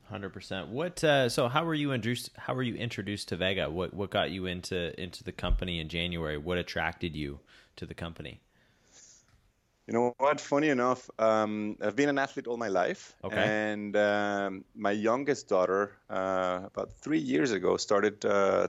Hundred 0.04 0.30
percent. 0.30 0.68
What? 0.68 1.02
Uh, 1.04 1.28
so, 1.28 1.48
how 1.48 1.64
were 1.64 1.74
you 1.74 1.92
introduced? 1.92 2.30
How 2.36 2.54
were 2.54 2.64
you 2.64 2.74
introduced 2.74 3.28
to 3.28 3.36
Vega? 3.36 3.70
What 3.70 3.94
What 3.94 4.10
got 4.10 4.30
you 4.30 4.46
into 4.46 5.00
into 5.00 5.24
the 5.24 5.32
company 5.32 5.80
in 5.80 5.88
January? 5.88 6.36
What 6.36 6.58
attracted 6.58 7.14
you 7.14 7.40
to 7.76 7.86
the 7.86 7.94
company? 7.94 8.40
You 9.86 9.94
know 9.94 10.14
what? 10.18 10.40
Funny 10.40 10.68
enough, 10.68 11.10
um, 11.18 11.76
I've 11.82 11.96
been 11.96 12.08
an 12.08 12.18
athlete 12.18 12.46
all 12.46 12.56
my 12.56 12.68
life, 12.68 13.16
Okay. 13.24 13.42
and 13.42 13.96
um, 13.96 14.64
my 14.76 14.92
youngest 14.92 15.48
daughter, 15.48 15.96
uh, 16.08 16.60
about 16.64 16.92
three 16.92 17.18
years 17.18 17.50
ago, 17.50 17.76
started 17.76 18.24
uh, 18.24 18.68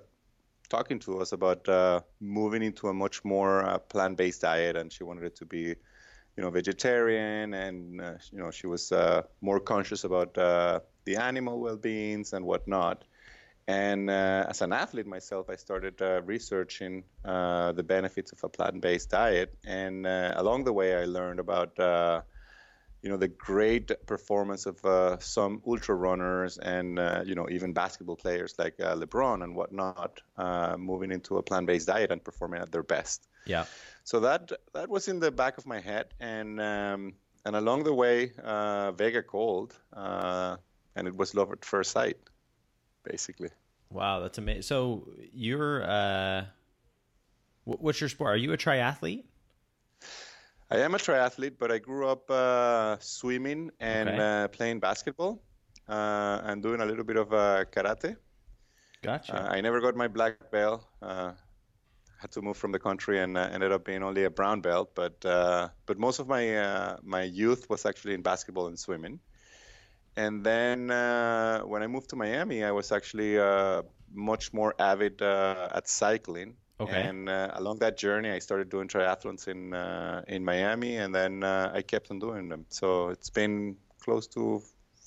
talking 0.72 1.00
to 1.00 1.20
us 1.20 1.34
about 1.34 1.68
uh, 1.68 2.00
moving 2.22 2.64
into 2.64 2.88
a 2.88 2.94
much 2.94 3.24
more 3.26 3.64
uh, 3.64 3.78
plant-based 3.78 4.42
diet, 4.42 4.76
and 4.78 4.92
she 4.92 5.04
wanted 5.04 5.26
it 5.26 5.36
to 5.36 5.46
be, 5.46 5.64
you 6.36 6.42
know, 6.44 6.50
vegetarian, 6.50 7.54
and 7.54 8.02
uh, 8.02 8.14
you 8.32 8.40
know, 8.40 8.52
she 8.52 8.68
was 8.68 8.92
uh, 8.92 9.22
more 9.42 9.60
conscious 9.60 10.06
about 10.06 10.38
uh, 10.38 10.80
the 11.04 11.18
animal 11.18 11.60
well-beings 11.60 12.34
and 12.34 12.46
whatnot. 12.46 13.04
And 13.68 14.10
uh, 14.10 14.46
as 14.50 14.62
an 14.62 14.74
athlete 14.74 15.08
myself, 15.08 15.50
I 15.50 15.58
started 15.58 16.02
researching 16.26 17.04
the 17.24 17.86
benefits 17.86 18.32
of 18.32 18.40
a 18.44 18.50
plant-based 18.50 19.10
diet, 19.10 19.50
and 19.66 20.08
along 20.42 20.64
the 20.64 20.74
way, 20.74 20.96
I 20.96 21.06
learned 21.06 21.40
about 21.40 21.74
you 23.02 23.10
know 23.10 23.18
the 23.18 23.28
great 23.28 23.92
performance 24.06 24.66
of 24.66 24.84
uh, 24.86 25.18
some 25.20 25.62
ultra 25.66 25.96
runners 25.96 26.58
and 26.58 27.00
uh, 27.00 27.24
you 27.26 27.36
know 27.36 27.48
even 27.50 27.74
basketball 27.74 28.16
players 28.16 28.56
like 28.60 28.80
uh, 28.80 28.96
LeBron 28.96 29.44
and 29.44 29.56
whatnot, 29.56 30.22
uh, 30.38 30.76
moving 30.78 31.12
into 31.12 31.38
a 31.38 31.44
plant-based 31.44 31.88
diet 31.88 32.12
and 32.12 32.24
performing 32.24 32.62
at 32.62 32.72
their 32.72 32.84
best. 32.84 33.28
Yeah. 33.46 33.66
So 34.04 34.20
that 34.22 34.52
that 34.74 34.90
was 34.90 35.08
in 35.08 35.20
the 35.20 35.32
back 35.32 35.58
of 35.58 35.66
my 35.66 35.80
head, 35.80 36.14
and 36.20 36.62
um, 36.62 37.14
and 37.46 37.56
along 37.56 37.84
the 37.84 37.94
way, 37.94 38.32
uh, 38.44 38.92
Vega 38.92 39.24
called, 39.24 39.76
uh, 39.94 40.58
and 40.96 41.08
it 41.08 41.16
was 41.16 41.34
love 41.34 41.52
at 41.52 41.66
first 41.66 41.92
sight, 41.92 42.18
basically. 43.04 43.50
Wow, 43.90 44.22
that's 44.22 44.38
amazing. 44.38 44.62
So, 44.62 45.08
you're 45.34 45.84
uh, 45.84 46.46
what's 47.64 48.00
your 48.00 48.10
sport? 48.10 48.34
Are 48.34 48.38
you 48.38 48.54
a 48.54 48.58
triathlete? 48.58 49.26
I 50.72 50.78
am 50.80 50.96
a 50.96 50.98
triathlete, 50.98 51.58
but 51.60 51.72
I 51.72 51.80
grew 51.80 52.08
up 52.08 52.30
uh, 52.32 52.98
swimming 53.00 53.72
and 53.80 54.08
Okay. 54.08 54.20
uh, 54.20 54.48
playing 54.48 54.80
basketball, 54.80 55.44
uh, 55.88 56.42
and 56.46 56.64
doing 56.64 56.82
a 56.82 56.86
little 56.86 57.04
bit 57.04 57.18
of 57.18 57.34
uh, 57.34 57.66
karate. 57.66 58.16
Gotcha. 59.02 59.38
Uh, 59.38 59.48
I 59.52 59.62
never 59.62 59.82
got 59.82 59.96
my 59.96 60.08
black 60.08 60.40
belt. 60.40 60.74
Uh, 60.92 61.24
had 62.12 62.32
to 62.32 62.42
move 62.42 62.58
from 62.58 62.72
the 62.72 62.80
country 62.80 63.20
and 63.20 63.38
uh, 63.38 63.42
ended 63.52 63.72
up 63.72 63.84
being 63.86 64.04
only 64.04 64.24
a 64.26 64.30
brown 64.30 64.62
belt. 64.62 64.92
But 64.96 65.24
uh, 65.26 65.70
but 65.86 65.98
most 66.00 66.20
of 66.20 66.28
my 66.28 66.56
uh, 66.58 66.98
my 67.04 67.24
youth 67.24 67.70
was 67.70 67.86
actually 67.86 68.14
in 68.14 68.22
basketball 68.22 68.68
and 68.68 68.78
swimming. 68.80 69.20
And 70.16 70.44
then 70.44 70.92
uh, 70.92 71.62
when 71.62 71.84
I 71.84 71.88
moved 71.88 72.10
to 72.12 72.16
Miami, 72.16 72.64
I 72.64 72.72
was 72.72 72.92
actually 72.92 73.40
uh, 73.40 73.84
much 74.14 74.54
more 74.54 74.76
avid 74.80 75.22
uh, 75.22 75.70
at 75.74 75.88
cycling. 75.88 76.58
Okay. 76.82 77.04
And 77.04 77.30
uh, 77.30 77.52
along 77.54 77.78
that 77.80 77.98
journey, 77.98 78.32
I 78.32 78.40
started 78.40 78.70
doing 78.70 78.88
triathlons 78.88 79.48
in 79.48 79.74
uh, 79.74 80.24
in 80.28 80.44
Miami, 80.44 80.98
and 80.98 81.14
then 81.14 81.44
uh, 81.44 81.72
I 81.74 81.82
kept 81.84 82.10
on 82.10 82.20
doing 82.20 82.50
them. 82.50 82.66
So 82.70 83.10
it's 83.10 83.30
been 83.30 83.76
close 84.00 84.26
to 84.28 84.62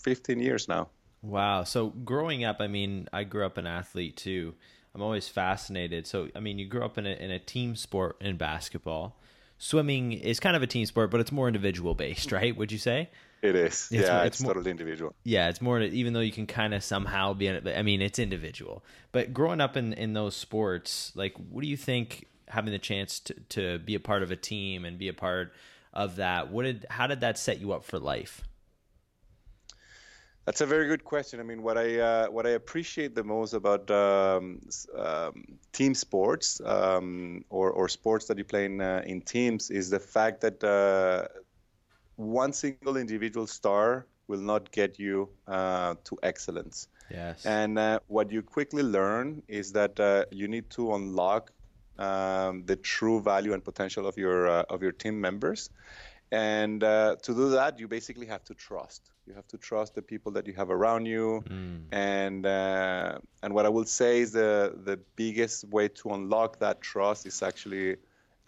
15 0.05 0.39
years 0.39 0.69
now. 0.69 0.89
Wow. 1.23 1.65
So 1.65 1.89
growing 1.89 2.45
up, 2.45 2.59
I 2.61 2.69
mean, 2.69 3.09
I 3.13 3.25
grew 3.25 3.45
up 3.45 3.59
an 3.59 3.67
athlete 3.67 4.17
too. 4.17 4.55
I'm 4.95 5.03
always 5.03 5.27
fascinated. 5.29 6.07
So, 6.07 6.29
I 6.37 6.41
mean, 6.41 6.59
you 6.59 6.67
grew 6.67 6.85
up 6.85 6.99
in 6.99 7.07
a, 7.07 7.11
in 7.11 7.31
a 7.31 7.39
team 7.41 7.75
sport 7.75 8.17
in 8.21 8.37
basketball. 8.37 9.17
Swimming 9.59 10.13
is 10.13 10.41
kind 10.41 10.57
of 10.57 10.63
a 10.63 10.67
team 10.67 10.85
sport, 10.87 11.11
but 11.11 11.21
it's 11.21 11.33
more 11.33 11.47
individual 11.49 11.95
based, 11.95 12.33
right? 12.39 12.57
Would 12.57 12.73
you 12.73 12.79
say? 12.79 13.11
It 13.43 13.55
is. 13.57 13.89
It's- 13.93 14.09
yeah, 14.09 14.23
it's 14.23 14.37
it's, 14.37 14.43
more- 14.43 14.55
totally 14.55 14.71
individual. 14.71 15.15
Yeah, 15.25 15.49
it's 15.49 15.61
more, 15.61 15.81
even 15.81 16.13
though 16.13 16.21
you 16.21 16.33
can 16.33 16.47
kind 16.47 16.73
of 16.75 16.83
somehow 16.83 17.35
be 17.35 17.47
in 17.47 17.55
it, 17.57 17.65
but 17.65 17.77
I 17.77 17.83
mean, 17.83 18.01
it's 18.01 18.19
individual. 18.19 18.85
But 19.13 19.35
growing 19.35 19.61
up 19.61 19.77
in, 19.77 19.93
in 19.93 20.13
those 20.15 20.35
sports, 20.37 21.13
like, 21.15 21.35
what 21.51 21.63
do 21.63 21.69
you 21.69 21.77
think 21.77 22.27
having 22.49 22.73
the 22.73 22.79
chance 22.79 23.21
to, 23.21 23.35
to 23.51 23.79
be 23.79 23.95
a 23.95 24.01
part 24.01 24.23
of 24.23 24.31
a 24.31 24.37
team 24.37 24.85
and 24.85 24.99
be 24.99 25.09
a 25.09 25.13
part 25.15 25.53
of 25.93 26.17
that, 26.17 26.51
what 26.51 26.65
did, 26.65 26.87
how 26.91 27.07
did 27.07 27.21
that 27.21 27.39
set 27.39 27.61
you 27.61 27.73
up 27.73 27.85
for 27.85 27.99
life? 27.99 28.43
That's 30.47 30.61
a 30.61 30.67
very 30.67 30.87
good 30.89 31.05
question. 31.05 31.41
I 31.41 31.43
mean, 31.43 31.63
what 31.63 31.79
I 31.79 31.99
uh, 31.99 32.27
what 32.27 32.47
I 32.47 32.51
appreciate 32.51 33.15
the 33.15 33.25
most 33.25 33.55
about 33.55 33.91
um, 33.91 34.61
um, 34.97 35.45
team 35.73 35.95
sports 35.95 36.61
um, 36.65 37.45
or 37.49 37.71
or 37.71 37.89
sports 37.89 38.27
that 38.27 38.37
you 38.37 38.45
play 38.45 38.67
in 38.67 38.81
uh, 38.81 39.03
in 39.07 39.23
teams 39.23 39.71
is 39.71 39.89
the 39.89 40.01
fact 40.01 40.43
that 40.43 40.63
uh, 40.63 41.29
one 42.17 42.53
single 42.53 42.97
individual 42.97 43.47
star 43.47 44.07
will 44.29 44.41
not 44.41 44.71
get 44.71 44.99
you 44.99 45.31
uh, 45.49 45.95
to 46.05 46.19
excellence. 46.23 46.89
Yes. 47.11 47.45
And 47.47 47.79
uh, 47.79 48.01
what 48.07 48.31
you 48.31 48.43
quickly 48.43 48.83
learn 48.83 49.43
is 49.49 49.73
that 49.73 49.99
uh, 50.01 50.25
you 50.31 50.49
need 50.49 50.71
to 50.71 50.95
unlock 50.95 51.53
um, 51.99 52.65
the 52.67 52.77
true 52.77 53.21
value 53.21 53.53
and 53.53 53.65
potential 53.65 54.07
of 54.07 54.17
your 54.17 54.49
uh, 54.49 54.65
of 54.69 54.83
your 54.83 54.93
team 54.93 55.21
members. 55.21 55.71
And 56.35 56.83
uh, 56.83 57.15
to 57.23 57.33
do 57.33 57.51
that, 57.51 57.79
you 57.79 57.87
basically 57.87 58.27
have 58.27 58.43
to 58.45 58.55
trust. 58.55 59.13
You 59.25 59.35
have 59.35 59.47
to 59.49 59.57
trust 59.57 59.95
the 59.95 60.03
people 60.03 60.33
that 60.33 60.49
you 60.49 60.55
have 60.55 60.69
around 60.69 61.07
you. 61.07 61.45
And 61.93 62.45
uh, 62.45 63.19
and 63.43 63.55
what 63.55 63.65
I 63.67 63.69
will 63.69 63.85
say 63.85 64.21
is 64.21 64.33
the 64.33 64.75
the 64.91 64.99
biggest 65.15 65.65
way 65.69 65.87
to 66.01 66.11
unlock 66.11 66.59
that 66.59 66.81
trust 66.81 67.25
is 67.25 67.41
actually 67.41 67.97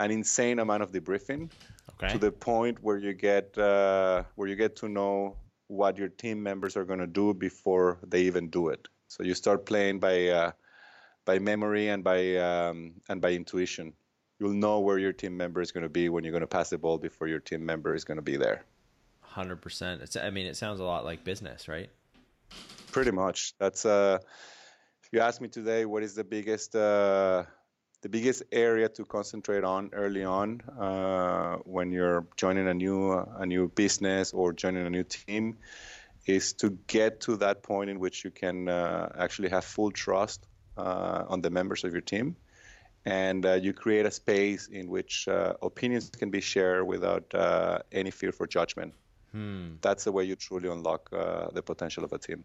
an 0.00 0.10
insane 0.10 0.58
amount 0.58 0.82
of 0.82 0.90
debriefing 0.90 1.50
okay. 1.94 2.12
to 2.12 2.18
the 2.18 2.32
point 2.32 2.82
where 2.82 2.98
you 2.98 3.12
get 3.12 3.56
uh, 3.56 4.24
where 4.34 4.48
you 4.48 4.56
get 4.56 4.74
to 4.82 4.88
know 4.88 5.36
what 5.68 5.96
your 5.96 6.08
team 6.08 6.42
members 6.42 6.76
are 6.76 6.84
going 6.84 7.04
to 7.08 7.12
do 7.22 7.34
before 7.34 7.98
they 8.06 8.22
even 8.22 8.48
do 8.50 8.68
it. 8.68 8.88
So 9.06 9.22
you 9.22 9.34
start 9.34 9.64
playing 9.64 10.00
by 10.00 10.16
uh, 10.28 10.50
by 11.24 11.38
memory 11.38 11.88
and 11.88 12.02
by 12.02 12.36
um, 12.36 12.94
and 13.08 13.20
by 13.20 13.30
intuition. 13.30 13.92
You'll 14.38 14.52
know 14.52 14.80
where 14.80 14.98
your 14.98 15.12
team 15.12 15.36
member 15.36 15.60
is 15.60 15.72
going 15.72 15.82
to 15.82 15.88
be 15.88 16.08
when 16.08 16.24
you're 16.24 16.32
going 16.32 16.42
to 16.42 16.46
pass 16.46 16.70
the 16.70 16.78
ball 16.78 16.98
before 16.98 17.26
your 17.26 17.40
team 17.40 17.64
member 17.64 17.94
is 17.94 18.04
going 18.04 18.16
to 18.16 18.22
be 18.22 18.36
there. 18.36 18.64
Hundred 19.20 19.60
percent. 19.62 20.02
It's. 20.02 20.16
I 20.16 20.30
mean, 20.30 20.46
it 20.46 20.56
sounds 20.56 20.80
a 20.80 20.84
lot 20.84 21.04
like 21.04 21.24
business, 21.24 21.68
right? 21.68 21.90
Pretty 22.92 23.10
much. 23.10 23.54
That's 23.58 23.84
uh, 23.84 24.18
if 25.02 25.08
you 25.12 25.20
ask 25.20 25.40
me 25.40 25.48
today, 25.48 25.84
what 25.84 26.02
is 26.02 26.14
the 26.14 26.24
biggest 26.24 26.74
uh, 26.74 27.44
the 28.02 28.08
biggest 28.08 28.42
area 28.52 28.88
to 28.88 29.04
concentrate 29.04 29.64
on 29.64 29.90
early 29.92 30.24
on 30.24 30.60
uh, 30.78 31.56
when 31.64 31.90
you're 31.90 32.26
joining 32.36 32.68
a 32.68 32.74
new 32.74 33.12
a 33.12 33.46
new 33.46 33.68
business 33.68 34.32
or 34.32 34.52
joining 34.52 34.86
a 34.86 34.90
new 34.90 35.04
team 35.04 35.56
is 36.26 36.52
to 36.54 36.70
get 36.86 37.20
to 37.20 37.36
that 37.36 37.62
point 37.62 37.88
in 37.90 37.98
which 37.98 38.24
you 38.24 38.30
can 38.30 38.68
uh, 38.68 39.08
actually 39.18 39.48
have 39.48 39.64
full 39.64 39.90
trust 39.90 40.46
uh, 40.76 41.24
on 41.28 41.40
the 41.40 41.50
members 41.50 41.84
of 41.84 41.92
your 41.92 42.00
team 42.00 42.36
and 43.06 43.46
uh, 43.46 43.54
you 43.54 43.72
create 43.72 44.04
a 44.04 44.10
space 44.10 44.66
in 44.66 44.88
which 44.88 45.28
uh, 45.28 45.54
opinions 45.62 46.10
can 46.10 46.28
be 46.28 46.40
shared 46.40 46.86
without 46.86 47.24
uh, 47.34 47.78
any 47.92 48.10
fear 48.10 48.32
for 48.32 48.46
judgment. 48.46 48.92
That's 49.80 50.04
the 50.04 50.12
way 50.12 50.24
you 50.24 50.34
truly 50.34 50.68
unlock 50.68 51.08
uh, 51.12 51.48
the 51.52 51.62
potential 51.62 52.04
of 52.04 52.12
a 52.12 52.18
team. 52.18 52.44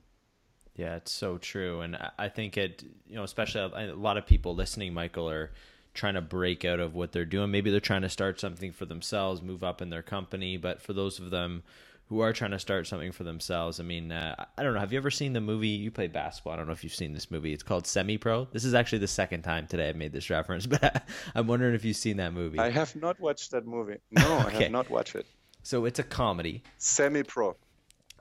Yeah, 0.75 0.95
it's 0.95 1.11
so 1.11 1.37
true, 1.37 1.81
and 1.81 1.97
I- 2.17 2.29
think 2.29 2.57
it. 2.57 2.83
You 3.07 3.15
know, 3.15 3.23
especially 3.23 3.61
a 3.61 3.95
lot 3.95 4.17
of 4.17 4.25
people 4.25 4.55
listening, 4.55 4.93
Michael, 4.93 5.29
are 5.29 5.51
trying 5.93 6.13
to 6.13 6.21
break 6.21 6.63
out 6.63 6.79
of 6.79 6.95
what 6.95 7.11
they're 7.11 7.25
doing. 7.25 7.51
Maybe 7.51 7.71
they're 7.71 7.79
trying 7.79 8.03
to 8.03 8.09
start 8.09 8.39
something 8.39 8.71
for 8.71 8.85
themselves, 8.85 9.41
move 9.41 9.63
up 9.63 9.81
in 9.81 9.89
their 9.89 10.01
company. 10.01 10.57
But 10.57 10.81
for 10.81 10.93
those 10.93 11.19
of 11.19 11.29
them 11.29 11.63
who 12.11 12.19
are 12.19 12.33
trying 12.33 12.51
to 12.51 12.59
start 12.59 12.85
something 12.87 13.13
for 13.13 13.23
themselves, 13.23 13.79
I 13.79 13.83
mean, 13.83 14.11
uh, 14.11 14.35
I- 14.37 14.45
I 14.57 14.63
don't 14.63 14.73
know. 14.73 14.81
Have 14.81 14.91
you 14.91 14.97
ever 14.99 15.09
seen 15.09 15.31
the 15.31 15.39
movie? 15.39 15.69
You 15.69 15.91
play 15.91 16.07
basketball. 16.07 16.51
I 16.53 16.57
don't 16.57 16.67
know 16.67 16.73
if 16.73 16.83
you've 16.83 16.93
seen 16.93 17.13
this 17.13 17.31
movie. 17.31 17.53
It's 17.53 17.63
called 17.63 17.87
Semi 17.87 18.17
Pro. 18.17 18.45
This 18.51 18.65
is 18.65 18.73
actually 18.73 18.99
the 18.99 19.07
second 19.07 19.43
time 19.43 19.65
today 19.65 19.87
I've 19.87 19.95
made 19.95 20.11
this 20.11 20.29
reference, 20.37 20.65
but 20.67 21.03
I'm 21.35 21.47
wondering 21.47 21.73
if 21.73 21.85
you've 21.85 21.95
seen 21.95 22.17
that 22.17 22.33
movie. 22.33 22.59
I 22.59 22.69
have 22.69 22.93
not 22.97 23.17
watched 23.21 23.51
that 23.51 23.65
movie. 23.65 23.97
No, 24.11 24.21
I 24.37 24.45
Okay. 24.47 24.63
have 24.63 24.71
not 24.71 24.89
watched 24.89 25.15
it. 25.15 25.25
so 25.63 25.85
it's 25.85 25.99
a 25.99 26.03
comedy. 26.03 26.63
Semi-pro. 26.77 27.55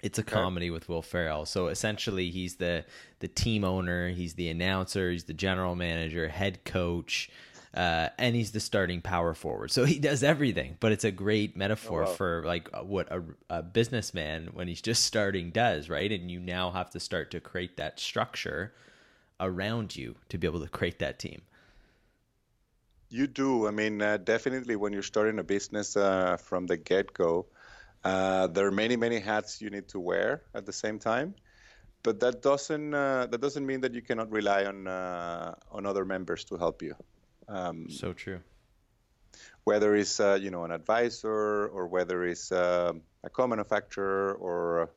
It's 0.03 0.19
a 0.19 0.23
comedy 0.23 0.71
with 0.71 0.89
Will 0.89 1.03
Ferrell. 1.03 1.45
So 1.45 1.67
essentially, 1.67 2.31
he's 2.31 2.57
the 2.57 2.87
the 3.19 3.29
team 3.29 3.65
owner, 3.65 4.09
he's 4.09 4.33
the 4.33 4.49
announcer, 4.49 5.11
he's 5.11 5.25
the 5.25 5.35
general 5.35 5.75
manager, 5.75 6.29
head 6.29 6.65
coach, 6.65 7.29
uh, 7.75 8.09
and 8.19 8.35
he's 8.35 8.53
the 8.53 8.61
starting 8.61 9.01
power 9.01 9.35
forward. 9.35 9.71
So 9.71 9.85
he 9.85 9.99
does 9.99 10.23
everything. 10.23 10.77
But 10.81 10.93
it's 10.93 11.05
a 11.05 11.11
great 11.13 11.57
metaphor 11.57 12.05
Oh, 12.05 12.07
wow. 12.07 12.07
for 12.07 12.43
like 12.45 12.69
what 12.83 13.11
a, 13.13 13.23
a 13.49 13.63
businessman 13.63 14.49
when 14.53 14.69
he's 14.69 14.83
just 14.83 15.05
starting 15.05 15.51
does, 15.51 15.89
right? 15.89 16.11
And 16.11 16.31
you 16.31 16.41
now 16.41 16.71
have 16.71 16.91
to 16.91 17.01
start 17.01 17.31
to 17.33 17.41
create 17.41 17.77
that 17.77 18.01
structure 18.01 18.75
around 19.41 19.97
you 19.97 20.17
to 20.29 20.39
be 20.39 20.47
able 20.47 20.61
to 20.61 20.69
create 20.69 20.99
that 21.01 21.19
team. 21.19 21.43
You 23.11 23.27
do. 23.27 23.67
I 23.67 23.71
mean, 23.73 24.01
uh, 24.03 24.17
definitely 24.19 24.77
when 24.77 24.93
you're 24.93 25.03
starting 25.03 25.39
a 25.39 25.45
business 25.45 25.97
uh, 25.97 26.37
from 26.37 26.67
the 26.67 26.77
get 26.77 27.13
go, 27.13 27.47
uh, 28.05 28.47
there 28.49 28.67
are 28.67 28.71
many, 28.73 28.97
many 28.97 29.19
hats 29.21 29.61
you 29.61 29.71
need 29.71 29.89
to 29.89 30.01
wear 30.01 30.43
at 30.55 30.67
the 30.67 30.73
same 30.73 30.99
time. 30.99 31.35
But 32.03 32.21
that 32.21 32.43
doesn't 32.43 32.95
uh, 32.95 33.27
that 33.27 33.41
doesn't 33.41 33.67
mean 33.67 33.81
that 33.83 33.95
you 33.95 34.03
cannot 34.03 34.31
rely 34.31 34.65
on 34.67 34.87
uh, 34.89 35.55
on 35.73 35.87
other 35.87 36.05
members 36.05 36.45
to 36.47 36.57
help 36.57 36.83
you. 36.83 36.95
Um, 37.51 37.91
So 37.91 38.13
true. 38.13 38.41
whether 39.65 39.95
it's 39.95 40.21
uh, 40.21 40.39
you 40.41 40.51
know 40.51 40.65
an 40.65 40.71
advisor 40.71 41.67
or 41.77 41.87
whether 41.87 42.25
it's 42.25 42.53
uh, 42.53 42.93
a 43.25 43.31
co-manufacturer 43.31 44.35
or 44.35 44.91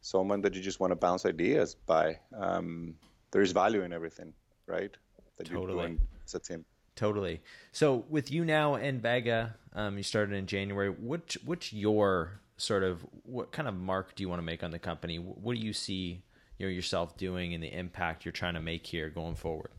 someone 0.00 0.40
that 0.42 0.54
you 0.54 0.60
just 0.60 0.80
want 0.80 0.90
to 0.90 0.96
bounce 0.96 1.24
ideas 1.26 1.74
by. 1.86 2.18
Um, 2.36 2.94
there 3.30 3.42
is 3.42 3.52
value 3.52 3.82
in 3.82 3.92
everything, 3.92 4.32
right? 4.66 4.94
That 5.36 5.46
Totally. 5.46 5.72
doing 5.72 6.00
as 6.24 6.34
a 6.34 6.38
team. 6.40 6.64
Totally. 6.96 7.40
So 7.72 8.04
with 8.08 8.30
you 8.30 8.44
now 8.44 8.74
and 8.74 9.00
Vega, 9.00 9.54
um, 9.74 9.96
you 9.96 10.02
started 10.02 10.34
in 10.34 10.46
January. 10.46 10.90
Which 10.90 11.38
which 11.44 11.72
your 11.72 12.40
sort 12.56 12.82
of 12.82 13.06
what 13.22 13.52
kind 13.52 13.68
of 13.68 13.74
mark 13.74 14.16
do 14.16 14.22
you 14.22 14.28
want 14.28 14.40
to 14.40 14.44
make 14.44 14.64
on 14.64 14.72
the 14.72 14.80
company? 14.80 15.16
What 15.16 15.54
do 15.54 15.60
you 15.60 15.72
see 15.72 16.24
you 16.58 16.66
know 16.66 16.72
yourself 16.72 17.16
doing 17.16 17.54
and 17.54 17.62
the 17.62 17.72
impact 17.72 18.24
you're 18.24 18.32
trying 18.32 18.54
to 18.54 18.60
make 18.60 18.86
here 18.86 19.08
going 19.10 19.36
forward? 19.36 19.70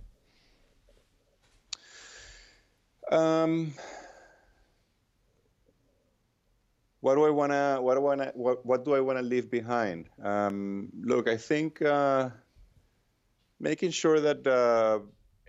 Um, 3.10 3.74
what 7.02 7.16
do 7.16 7.26
I 7.26 7.30
wanna? 7.30 7.80
What 7.82 7.96
do 7.96 8.02
I 8.02 8.04
wanna? 8.04 8.32
What, 8.36 8.66
what 8.66 8.86
do 8.86 8.94
I 8.94 9.00
wanna 9.00 9.22
leave 9.22 9.50
behind? 9.50 10.10
Um, 10.22 10.90
look, 11.02 11.28
I 11.28 11.38
think 11.38 11.82
uh, 11.82 12.30
making 13.60 13.92
sure 13.92 14.20
that 14.20 14.46
uh, 14.46 15.00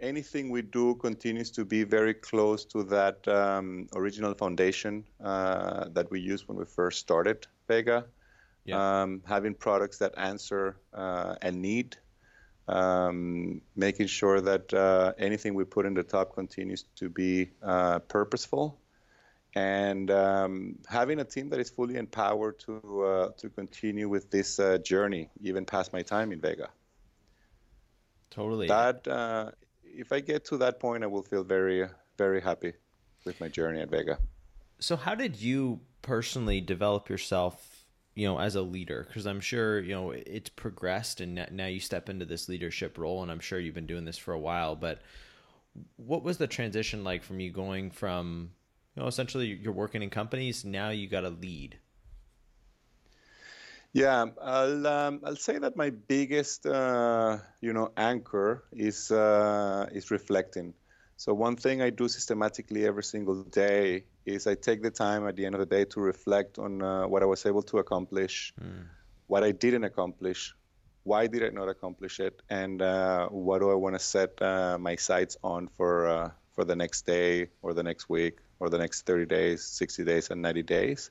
anything 0.00 0.50
we 0.50 0.62
do 0.62 0.95
continues 0.97 1.50
to 1.52 1.64
be 1.64 1.85
very 1.85 2.14
close 2.14 2.64
to 2.67 2.83
that 2.85 3.26
um, 3.29 3.88
original 3.95 4.35
foundation 4.35 5.05
uh, 5.23 5.88
that 5.90 6.11
we 6.11 6.21
used 6.21 6.49
when 6.49 6.57
we 6.57 6.64
first 6.64 6.99
started 7.00 7.47
Vega. 7.69 8.07
Yeah. 8.64 9.02
Um, 9.02 9.23
having 9.26 9.55
products 9.55 9.99
that 9.99 10.14
answer 10.17 10.76
uh, 10.93 11.35
a 11.43 11.50
need 11.50 11.97
um, 12.70 13.60
making 13.76 14.06
sure 14.06 14.40
that 14.40 14.72
uh, 14.72 15.12
anything 15.18 15.54
we 15.54 15.64
put 15.64 15.86
in 15.86 15.94
the 15.94 16.02
top 16.02 16.34
continues 16.34 16.84
to 16.96 17.08
be 17.08 17.50
uh, 17.62 17.98
purposeful, 18.00 18.78
and 19.54 20.10
um, 20.10 20.76
having 20.88 21.20
a 21.20 21.24
team 21.24 21.48
that 21.50 21.60
is 21.60 21.70
fully 21.70 21.96
empowered 21.96 22.58
to 22.60 23.04
uh, 23.04 23.28
to 23.36 23.48
continue 23.48 24.08
with 24.08 24.30
this 24.30 24.58
uh, 24.58 24.78
journey, 24.78 25.28
even 25.42 25.64
past 25.64 25.92
my 25.92 26.02
time 26.02 26.32
in 26.32 26.40
Vega. 26.40 26.68
Totally. 28.30 28.68
That 28.68 29.06
uh, 29.08 29.50
if 29.82 30.12
I 30.12 30.20
get 30.20 30.44
to 30.46 30.58
that 30.58 30.78
point, 30.78 31.02
I 31.02 31.08
will 31.08 31.22
feel 31.22 31.42
very 31.42 31.88
very 32.16 32.40
happy 32.40 32.72
with 33.24 33.40
my 33.40 33.48
journey 33.48 33.80
at 33.80 33.90
Vega. 33.90 34.18
So 34.78 34.96
how 34.96 35.14
did 35.14 35.40
you 35.40 35.80
personally 36.02 36.60
develop 36.60 37.08
yourself, 37.10 37.79
you 38.20 38.26
know, 38.26 38.38
as 38.38 38.54
a 38.54 38.60
leader? 38.60 39.06
Because 39.08 39.26
I'm 39.26 39.40
sure 39.40 39.80
you 39.80 39.94
know 39.94 40.10
it's 40.10 40.50
progressed, 40.50 41.22
and 41.22 41.46
now 41.50 41.66
you 41.66 41.80
step 41.80 42.10
into 42.10 42.26
this 42.26 42.50
leadership 42.50 42.98
role, 42.98 43.22
and 43.22 43.32
I'm 43.32 43.40
sure 43.40 43.58
you've 43.58 43.74
been 43.74 43.86
doing 43.86 44.04
this 44.04 44.18
for 44.18 44.34
a 44.34 44.38
while. 44.38 44.76
But 44.76 45.00
what 45.96 46.22
was 46.22 46.36
the 46.36 46.46
transition 46.46 47.02
like 47.02 47.22
from 47.22 47.40
you 47.40 47.50
going 47.50 47.90
from, 47.90 48.50
you 48.94 49.00
know, 49.00 49.09
essentially 49.09 49.46
you're 49.46 49.72
working 49.72 50.02
in 50.02 50.11
companies, 50.11 50.66
now 50.66 50.90
you 50.90 51.09
got 51.09 51.22
to 51.22 51.30
lead. 51.30 51.78
Yeah, 53.94 54.26
I'll 54.42 54.87
um, 54.87 55.20
I'll 55.24 55.37
say 55.37 55.56
that 55.56 55.74
my 55.74 55.88
biggest 55.88 56.66
uh, 56.66 57.38
you 57.62 57.72
know 57.72 57.90
anchor 57.96 58.64
is 58.70 59.11
uh, 59.11 59.87
is 59.92 60.11
reflecting. 60.11 60.74
So 61.16 61.33
one 61.33 61.56
thing 61.56 61.80
I 61.80 61.88
do 61.88 62.06
systematically 62.06 62.85
every 62.85 63.04
single 63.04 63.44
day 63.44 64.04
is 64.26 64.46
I 64.46 64.54
take 64.54 64.83
the 64.83 64.90
time 64.90 65.26
at 65.26 65.37
the 65.37 65.46
end 65.46 65.54
of 65.54 65.61
the 65.61 65.66
day 65.66 65.85
to 65.87 66.00
reflect 66.00 66.59
on 66.59 66.83
uh, 66.83 67.06
what 67.06 67.22
I 67.22 67.26
was 67.26 67.46
able 67.46 67.62
to 67.64 67.78
accomplish, 67.78 68.52
what 69.26 69.44
I 69.44 69.52
didn't 69.52 69.85
accomplish, 69.85 70.54
why 71.04 71.26
did 71.26 71.42
I 71.44 71.48
not 71.48 71.68
accomplish 71.68 72.20
it, 72.20 72.42
and 72.50 72.83
uh, 72.83 73.28
what 73.28 73.61
do 73.61 73.70
I 73.70 73.74
want 73.74 73.94
to 73.94 73.98
set 73.98 74.40
uh, 74.42 74.76
my 74.78 74.96
sights 74.96 75.37
on 75.42 75.68
for 75.68 76.09
uh, 76.09 76.30
for 76.52 76.64
the 76.64 76.76
next 76.76 77.06
day 77.06 77.48
or 77.62 77.72
the 77.74 77.83
next 77.83 78.09
week 78.09 78.38
or 78.59 78.68
the 78.68 78.76
next 78.76 79.06
30 79.06 79.24
days, 79.24 79.64
60 79.64 80.04
days, 80.04 80.30
and 80.30 80.42
90 80.42 80.62
days, 80.62 81.11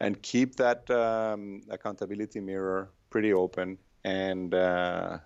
and 0.00 0.20
keep 0.22 0.56
that 0.56 0.90
um, 0.90 1.60
accountability 1.68 2.40
mirror 2.40 2.90
pretty 3.10 3.32
open 3.32 3.78
and 4.04 4.54
uh, 4.54 5.18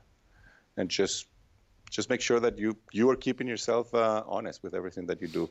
and 0.76 0.90
just 0.90 1.26
just 1.90 2.08
make 2.08 2.20
sure 2.20 2.40
that 2.40 2.58
you 2.58 2.76
you 2.92 3.08
are 3.10 3.16
keeping 3.16 3.46
yourself 3.46 3.94
uh, 3.94 4.22
honest 4.26 4.62
with 4.62 4.74
everything 4.74 5.06
that 5.06 5.20
you 5.20 5.28
do. 5.28 5.50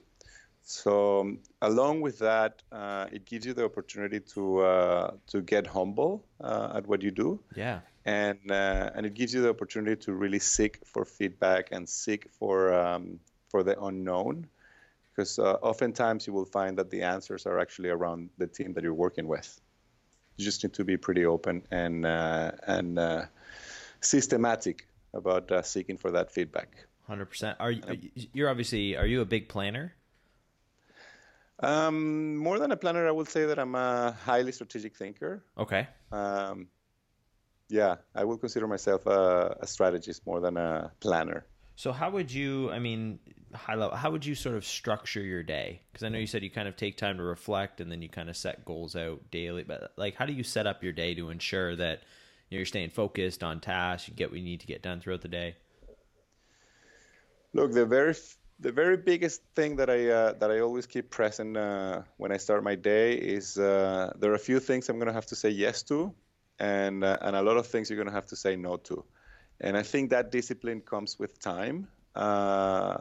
So 0.61 1.35
along 1.61 2.01
with 2.01 2.19
that, 2.19 2.61
uh, 2.71 3.07
it 3.11 3.25
gives 3.25 3.45
you 3.45 3.53
the 3.53 3.65
opportunity 3.65 4.19
to 4.33 4.59
uh, 4.59 5.11
to 5.27 5.41
get 5.41 5.65
humble 5.67 6.23
uh, 6.41 6.73
at 6.75 6.87
what 6.87 7.01
you 7.01 7.11
do, 7.11 7.39
Yeah. 7.55 7.79
and 8.05 8.39
uh, 8.51 8.91
and 8.93 9.05
it 9.05 9.13
gives 9.15 9.33
you 9.33 9.41
the 9.41 9.49
opportunity 9.49 9.95
to 10.05 10.13
really 10.13 10.39
seek 10.39 10.79
for 10.85 11.05
feedback 11.05 11.71
and 11.71 11.89
seek 11.89 12.29
for 12.31 12.73
um, 12.73 13.19
for 13.49 13.63
the 13.63 13.81
unknown, 13.81 14.47
because 15.09 15.39
uh, 15.39 15.53
oftentimes 15.61 16.27
you 16.27 16.33
will 16.33 16.45
find 16.45 16.77
that 16.77 16.91
the 16.91 17.01
answers 17.01 17.47
are 17.47 17.57
actually 17.59 17.89
around 17.89 18.29
the 18.37 18.45
team 18.47 18.73
that 18.73 18.83
you're 18.83 18.93
working 18.93 19.27
with. 19.27 19.59
You 20.37 20.45
just 20.45 20.63
need 20.63 20.73
to 20.73 20.83
be 20.83 20.97
pretty 20.97 21.25
open 21.25 21.63
and 21.71 22.05
uh, 22.05 22.51
and 22.67 22.99
uh, 22.99 23.25
systematic 24.01 24.87
about 25.13 25.51
uh, 25.51 25.63
seeking 25.63 25.97
for 25.97 26.11
that 26.11 26.31
feedback. 26.31 26.85
Hundred 27.07 27.25
percent. 27.25 27.57
Are 27.59 27.71
you? 27.71 27.81
You're 28.33 28.49
obviously. 28.49 28.95
Are 28.95 29.07
you 29.07 29.21
a 29.21 29.25
big 29.25 29.49
planner? 29.49 29.95
Um, 31.61 32.37
more 32.37 32.57
than 32.59 32.71
a 32.71 32.77
planner, 32.77 33.07
I 33.07 33.11
would 33.11 33.27
say 33.27 33.45
that 33.45 33.59
I'm 33.59 33.75
a 33.75 34.11
highly 34.23 34.51
strategic 34.51 34.95
thinker. 34.95 35.43
Okay. 35.57 35.87
Um, 36.11 36.67
yeah, 37.67 37.95
I 38.15 38.23
would 38.23 38.39
consider 38.39 38.67
myself 38.67 39.05
a, 39.05 39.57
a 39.59 39.67
strategist 39.67 40.25
more 40.25 40.39
than 40.39 40.57
a 40.57 40.91
planner. 40.99 41.45
So 41.75 41.91
how 41.91 42.09
would 42.09 42.31
you? 42.31 42.69
I 42.71 42.79
mean, 42.79 43.19
high 43.53 43.75
level. 43.75 43.95
How 43.95 44.11
would 44.11 44.25
you 44.25 44.35
sort 44.35 44.55
of 44.55 44.65
structure 44.65 45.21
your 45.21 45.43
day? 45.43 45.81
Because 45.91 46.03
I 46.03 46.09
know 46.09 46.17
you 46.17 46.27
said 46.27 46.43
you 46.43 46.49
kind 46.49 46.67
of 46.67 46.75
take 46.75 46.97
time 46.97 47.17
to 47.17 47.23
reflect, 47.23 47.79
and 47.79 47.89
then 47.89 48.01
you 48.01 48.09
kind 48.09 48.29
of 48.29 48.35
set 48.35 48.65
goals 48.65 48.97
out 48.97 49.31
daily. 49.31 49.63
But 49.63 49.93
like, 49.95 50.15
how 50.15 50.25
do 50.25 50.33
you 50.33 50.43
set 50.43 50.67
up 50.67 50.83
your 50.83 50.91
day 50.91 51.13
to 51.15 51.29
ensure 51.29 51.75
that 51.77 52.01
you 52.49 52.55
know, 52.55 52.59
you're 52.59 52.65
staying 52.65 52.89
focused 52.89 53.43
on 53.43 53.61
tasks, 53.61 54.09
you 54.09 54.13
get 54.13 54.29
what 54.29 54.39
you 54.39 54.43
need 54.43 54.59
to 54.59 54.67
get 54.67 54.81
done 54.81 54.99
throughout 54.99 55.21
the 55.21 55.29
day? 55.29 55.55
Look, 57.53 57.71
the 57.71 57.85
very 57.85 58.11
f- 58.11 58.37
the 58.59 58.71
very 58.71 58.97
biggest 58.97 59.41
thing 59.55 59.75
that 59.77 59.89
I 59.89 60.09
uh, 60.09 60.33
that 60.33 60.51
I 60.51 60.59
always 60.59 60.85
keep 60.85 61.09
present 61.09 61.55
uh, 61.55 62.01
when 62.17 62.31
I 62.31 62.37
start 62.37 62.63
my 62.63 62.75
day 62.75 63.13
is 63.13 63.57
uh, 63.57 64.11
there 64.19 64.31
are 64.31 64.35
a 64.35 64.45
few 64.49 64.59
things 64.59 64.89
I'm 64.89 64.97
going 64.97 65.07
to 65.07 65.13
have 65.13 65.27
to 65.27 65.35
say 65.35 65.49
yes 65.49 65.81
to, 65.83 66.13
and 66.59 67.03
uh, 67.03 67.17
and 67.21 67.35
a 67.35 67.41
lot 67.41 67.57
of 67.57 67.67
things 67.67 67.89
you're 67.89 67.97
going 67.97 68.09
to 68.09 68.13
have 68.13 68.27
to 68.27 68.35
say 68.35 68.55
no 68.55 68.77
to, 68.77 69.03
and 69.61 69.77
I 69.77 69.83
think 69.83 70.09
that 70.09 70.31
discipline 70.31 70.81
comes 70.81 71.17
with 71.17 71.39
time. 71.39 71.87
Uh, 72.15 72.97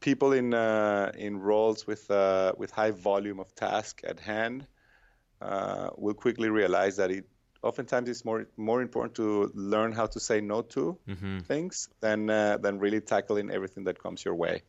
people 0.00 0.32
in 0.32 0.54
uh, 0.54 1.10
in 1.16 1.38
roles 1.38 1.86
with 1.86 2.08
with 2.56 2.70
high 2.70 2.92
volume 2.92 3.40
of 3.40 3.54
task 3.54 4.00
at 4.04 4.20
hand 4.20 4.66
will 5.96 6.14
quickly 6.14 6.48
realize 6.48 6.96
that 6.96 7.10
it 7.10 7.26
oftentimes 7.64 8.08
it's 8.08 8.24
more 8.24 8.46
more 8.56 8.82
important 8.82 9.14
to 9.16 9.50
learn 9.54 9.92
how 9.92 10.06
to 10.06 10.20
say 10.20 10.40
no 10.40 10.62
to 10.62 10.98
things 11.42 11.88
than 12.00 12.30
uh, 12.30 12.58
than 12.58 12.78
really 12.78 13.00
tackling 13.00 13.50
everything 13.50 13.84
that 13.84 13.98
comes 13.98 14.24
your 14.24 14.34
way. 14.34 14.62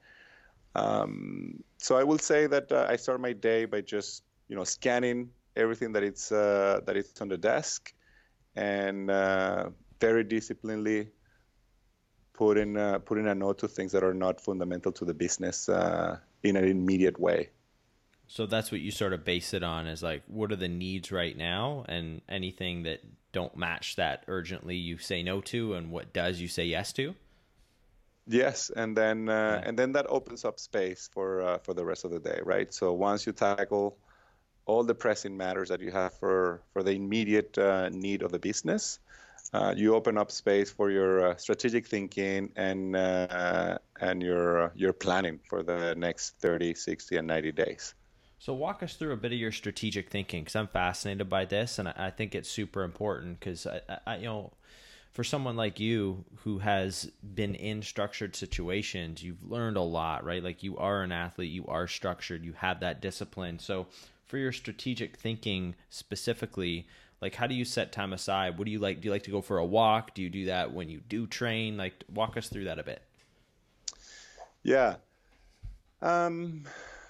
Um, 0.76 1.64
so 1.78 1.98
I 1.98 2.04
will 2.04 2.18
say 2.18 2.48
that 2.48 2.72
uh, 2.72 2.88
I 2.90 2.96
start 2.98 3.22
my 3.22 3.34
day 3.34 3.66
by 3.66 3.82
just 3.82 4.24
you 4.48 4.56
know 4.56 4.64
scanning 4.64 5.30
everything 5.56 5.94
that 5.94 6.04
it's 6.04 6.32
uh, 6.32 6.82
that 6.86 6.96
it's 6.98 7.22
on 7.22 7.30
the 7.30 7.38
desk, 7.38 7.94
and 8.56 9.10
uh, 9.10 9.70
very 10.00 10.24
disciplinedly 10.24 11.10
putting 12.34 12.78
uh, 12.78 13.00
putting 13.00 13.28
a 13.28 13.36
note 13.36 13.60
to 13.60 13.68
things 13.68 13.92
that 13.92 14.04
are 14.04 14.14
not 14.14 14.42
fundamental 14.42 14.92
to 14.92 15.06
the 15.06 15.14
business 15.14 15.70
uh, 15.70 16.18
in 16.44 16.56
an 16.56 16.66
immediate 16.66 17.20
way. 17.20 17.50
So 18.28 18.46
that's 18.46 18.72
what 18.72 18.82
you 18.82 18.92
sort 18.92 19.14
of 19.14 19.24
base 19.24 19.54
it 19.54 19.64
on 19.64 19.88
is 19.88 20.02
like, 20.02 20.24
what 20.28 20.52
are 20.52 20.56
the 20.56 20.68
needs 20.68 21.12
right 21.12 21.38
now, 21.38 21.86
and 21.88 22.22
anything 22.28 22.84
that 22.84 23.02
don't 23.32 23.56
match 23.56 23.96
that 23.98 24.24
urgently, 24.28 24.76
you 24.76 24.98
say 24.98 25.22
no 25.22 25.42
to, 25.42 25.74
and 25.74 25.92
what 25.92 26.14
does 26.14 26.40
you 26.40 26.48
say 26.48 26.66
yes 26.66 26.94
to. 26.94 27.16
Yes, 28.28 28.72
and 28.76 28.98
then 28.98 29.30
uh, 29.30 29.62
and 29.64 29.78
then 29.78 29.92
that 29.92 30.08
opens 30.10 30.46
up 30.46 30.60
space 30.60 31.10
for 31.14 31.42
uh, 31.42 31.58
for 31.60 31.76
the 31.76 31.86
rest 31.86 32.06
of 32.06 32.12
the 32.12 32.20
day, 32.20 32.40
right? 32.44 32.74
So 32.74 32.92
once 32.94 33.28
you 33.28 33.34
tackle 33.34 33.98
all 34.66 34.84
the 34.84 34.96
pressing 34.96 35.38
matters 35.38 35.70
that 35.70 35.80
you 35.80 35.92
have 35.92 36.14
for 36.14 36.62
for 36.74 36.84
the 36.84 36.92
immediate 36.92 37.58
uh, 37.58 37.90
need 37.90 38.22
of 38.22 38.32
the 38.32 38.40
business. 38.40 39.00
Uh, 39.54 39.74
you 39.78 39.96
open 39.96 40.18
up 40.18 40.32
space 40.32 40.72
for 40.72 40.90
your 40.90 41.28
uh, 41.28 41.36
strategic 41.38 41.88
thinking 41.88 42.52
and 42.56 42.96
uh, 42.96 43.78
and 44.02 44.24
your 44.24 44.72
your 44.76 44.92
planning 44.92 45.40
for 45.48 45.64
the 45.64 45.94
next 45.96 46.36
30, 46.40 46.74
60, 46.74 47.18
and 47.18 47.28
90 47.28 47.52
days. 47.52 47.94
So 48.40 48.54
walk 48.54 48.84
us 48.84 48.96
through 48.96 49.14
a 49.14 49.18
bit 49.18 49.32
of 49.32 49.40
your 49.40 49.52
strategic 49.52 50.10
thinking 50.10 50.44
because 50.44 50.56
I'm 50.56 50.68
fascinated 50.68 51.30
by 51.30 51.46
this, 51.46 51.80
and 51.80 51.88
I, 51.88 52.12
think 52.12 52.36
it's 52.36 52.50
super 52.50 52.84
important 52.84 53.40
because 53.40 53.66
I, 53.66 53.82
I, 54.06 54.18
you 54.18 54.26
know, 54.26 54.52
for 55.12 55.24
someone 55.24 55.56
like 55.56 55.80
you 55.80 56.26
who 56.44 56.60
has 56.60 57.10
been 57.34 57.56
in 57.56 57.82
structured 57.82 58.36
situations, 58.36 59.24
you've 59.24 59.50
learned 59.50 59.78
a 59.78 59.82
lot, 59.82 60.26
right? 60.26 60.44
Like 60.44 60.62
you 60.62 60.78
are 60.78 61.02
an 61.04 61.14
athlete, 61.14 61.52
you 61.52 61.66
are 61.68 61.88
structured, 61.88 62.44
you 62.44 62.54
have 62.54 62.82
that 62.82 63.02
discipline. 63.02 63.58
So 63.58 63.88
for 64.28 64.38
your 64.38 64.52
strategic 64.52 65.16
thinking 65.16 65.76
specifically, 65.90 66.86
like 67.22 67.36
how 67.36 67.48
do 67.48 67.56
you 67.56 67.64
set 67.64 67.94
time 67.94 68.12
aside? 68.12 68.58
What 68.58 68.66
do 68.66 68.72
you 68.72 68.80
like? 68.80 69.00
Do 69.00 69.08
you 69.08 69.12
like 69.12 69.24
to 69.24 69.32
go 69.32 69.42
for 69.42 69.58
a 69.58 69.66
walk? 69.66 70.14
Do 70.14 70.22
you 70.22 70.30
do 70.30 70.46
that 70.46 70.74
when 70.74 70.90
you 70.90 71.00
do 71.08 71.28
train? 71.28 71.78
Like 71.78 72.04
walk 72.14 72.36
us 72.36 72.50
through 72.50 72.66
that 72.66 72.78
a 72.78 72.84
bit. 72.84 73.02
Yeah. 74.64 74.96
Um, 76.02 76.64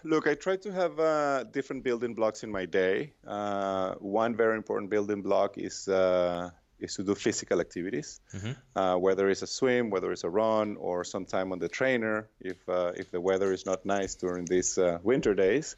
look, 0.06 0.28
I 0.28 0.36
try 0.36 0.56
to 0.58 0.72
have 0.72 1.00
uh, 1.00 1.44
different 1.44 1.84
building 1.84 2.14
blocks 2.14 2.44
in 2.44 2.52
my 2.52 2.66
day. 2.66 3.14
Uh, 3.28 3.96
one 3.96 4.36
very 4.36 4.56
important 4.56 4.90
building 4.90 5.22
block 5.22 5.58
is 5.58 5.88
uh, 5.88 6.52
is 6.80 6.96
to 6.96 7.04
do 7.04 7.16
physical 7.16 7.60
activities, 7.60 8.22
mm-hmm. 8.34 8.52
Uh, 8.76 8.98
whether 8.98 9.30
it's 9.30 9.42
a 9.42 9.48
swim, 9.48 9.90
whether 9.90 10.12
it's 10.12 10.24
a 10.24 10.30
run, 10.30 10.78
or 10.78 11.04
some 11.04 11.26
time 11.26 11.52
on 11.52 11.60
the 11.60 11.70
trainer 11.70 12.28
if 12.40 12.58
uh, 12.70 12.92
if 12.96 13.12
the 13.12 13.20
weather 13.20 13.52
is 13.52 13.66
not 13.66 13.86
nice 13.86 14.16
during 14.16 14.46
these 14.46 14.78
uh, 14.78 15.00
winter 15.04 15.34
days. 15.34 15.76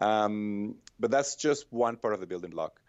Um, 0.00 0.76
but 1.00 1.10
that's 1.10 1.34
just 1.34 1.66
one 1.72 1.96
part 1.96 2.14
of 2.14 2.20
the 2.20 2.26
building 2.26 2.50
block. 2.50 2.80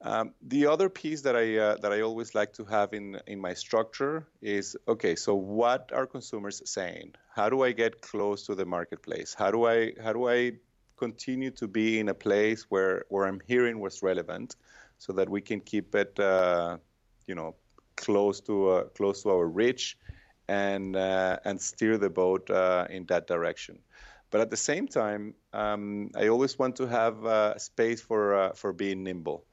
Um, 0.00 0.32
the 0.42 0.66
other 0.66 0.88
piece 0.88 1.22
that 1.22 1.34
I 1.34 1.56
uh, 1.58 1.76
that 1.78 1.92
I 1.92 2.02
always 2.02 2.34
like 2.34 2.52
to 2.54 2.64
have 2.66 2.92
in 2.92 3.18
in 3.26 3.40
my 3.40 3.54
structure 3.54 4.28
is 4.40 4.76
okay. 4.86 5.16
So 5.16 5.34
what 5.34 5.90
are 5.92 6.06
consumers 6.06 6.62
saying? 6.64 7.14
How 7.34 7.48
do 7.48 7.64
I 7.64 7.72
get 7.72 8.00
close 8.00 8.46
to 8.46 8.54
the 8.54 8.64
marketplace? 8.64 9.34
How 9.34 9.50
do 9.50 9.66
I 9.66 9.94
how 10.00 10.12
do 10.12 10.28
I 10.28 10.52
continue 10.96 11.50
to 11.52 11.66
be 11.66 11.98
in 11.98 12.08
a 12.08 12.14
place 12.14 12.66
where 12.68 13.04
where 13.08 13.26
I'm 13.26 13.40
hearing 13.40 13.80
what's 13.80 14.00
relevant, 14.00 14.54
so 14.98 15.12
that 15.14 15.28
we 15.28 15.40
can 15.40 15.60
keep 15.60 15.94
it, 15.96 16.18
uh, 16.20 16.78
you 17.26 17.34
know, 17.34 17.56
close 17.96 18.40
to 18.42 18.68
uh, 18.68 18.84
close 18.94 19.24
to 19.24 19.30
our 19.30 19.48
reach, 19.48 19.98
and 20.46 20.94
uh, 20.94 21.38
and 21.44 21.60
steer 21.60 21.98
the 21.98 22.10
boat 22.10 22.48
uh, 22.50 22.86
in 22.88 23.04
that 23.06 23.26
direction. 23.26 23.80
But 24.30 24.42
at 24.42 24.50
the 24.50 24.56
same 24.56 24.86
time, 24.86 25.34
um, 25.52 26.10
I 26.14 26.28
always 26.28 26.56
want 26.56 26.76
to 26.76 26.86
have 26.86 27.24
uh, 27.26 27.58
space 27.58 28.00
for 28.00 28.52
for 28.54 28.72
being 28.72 29.02
nimble. 29.02 29.47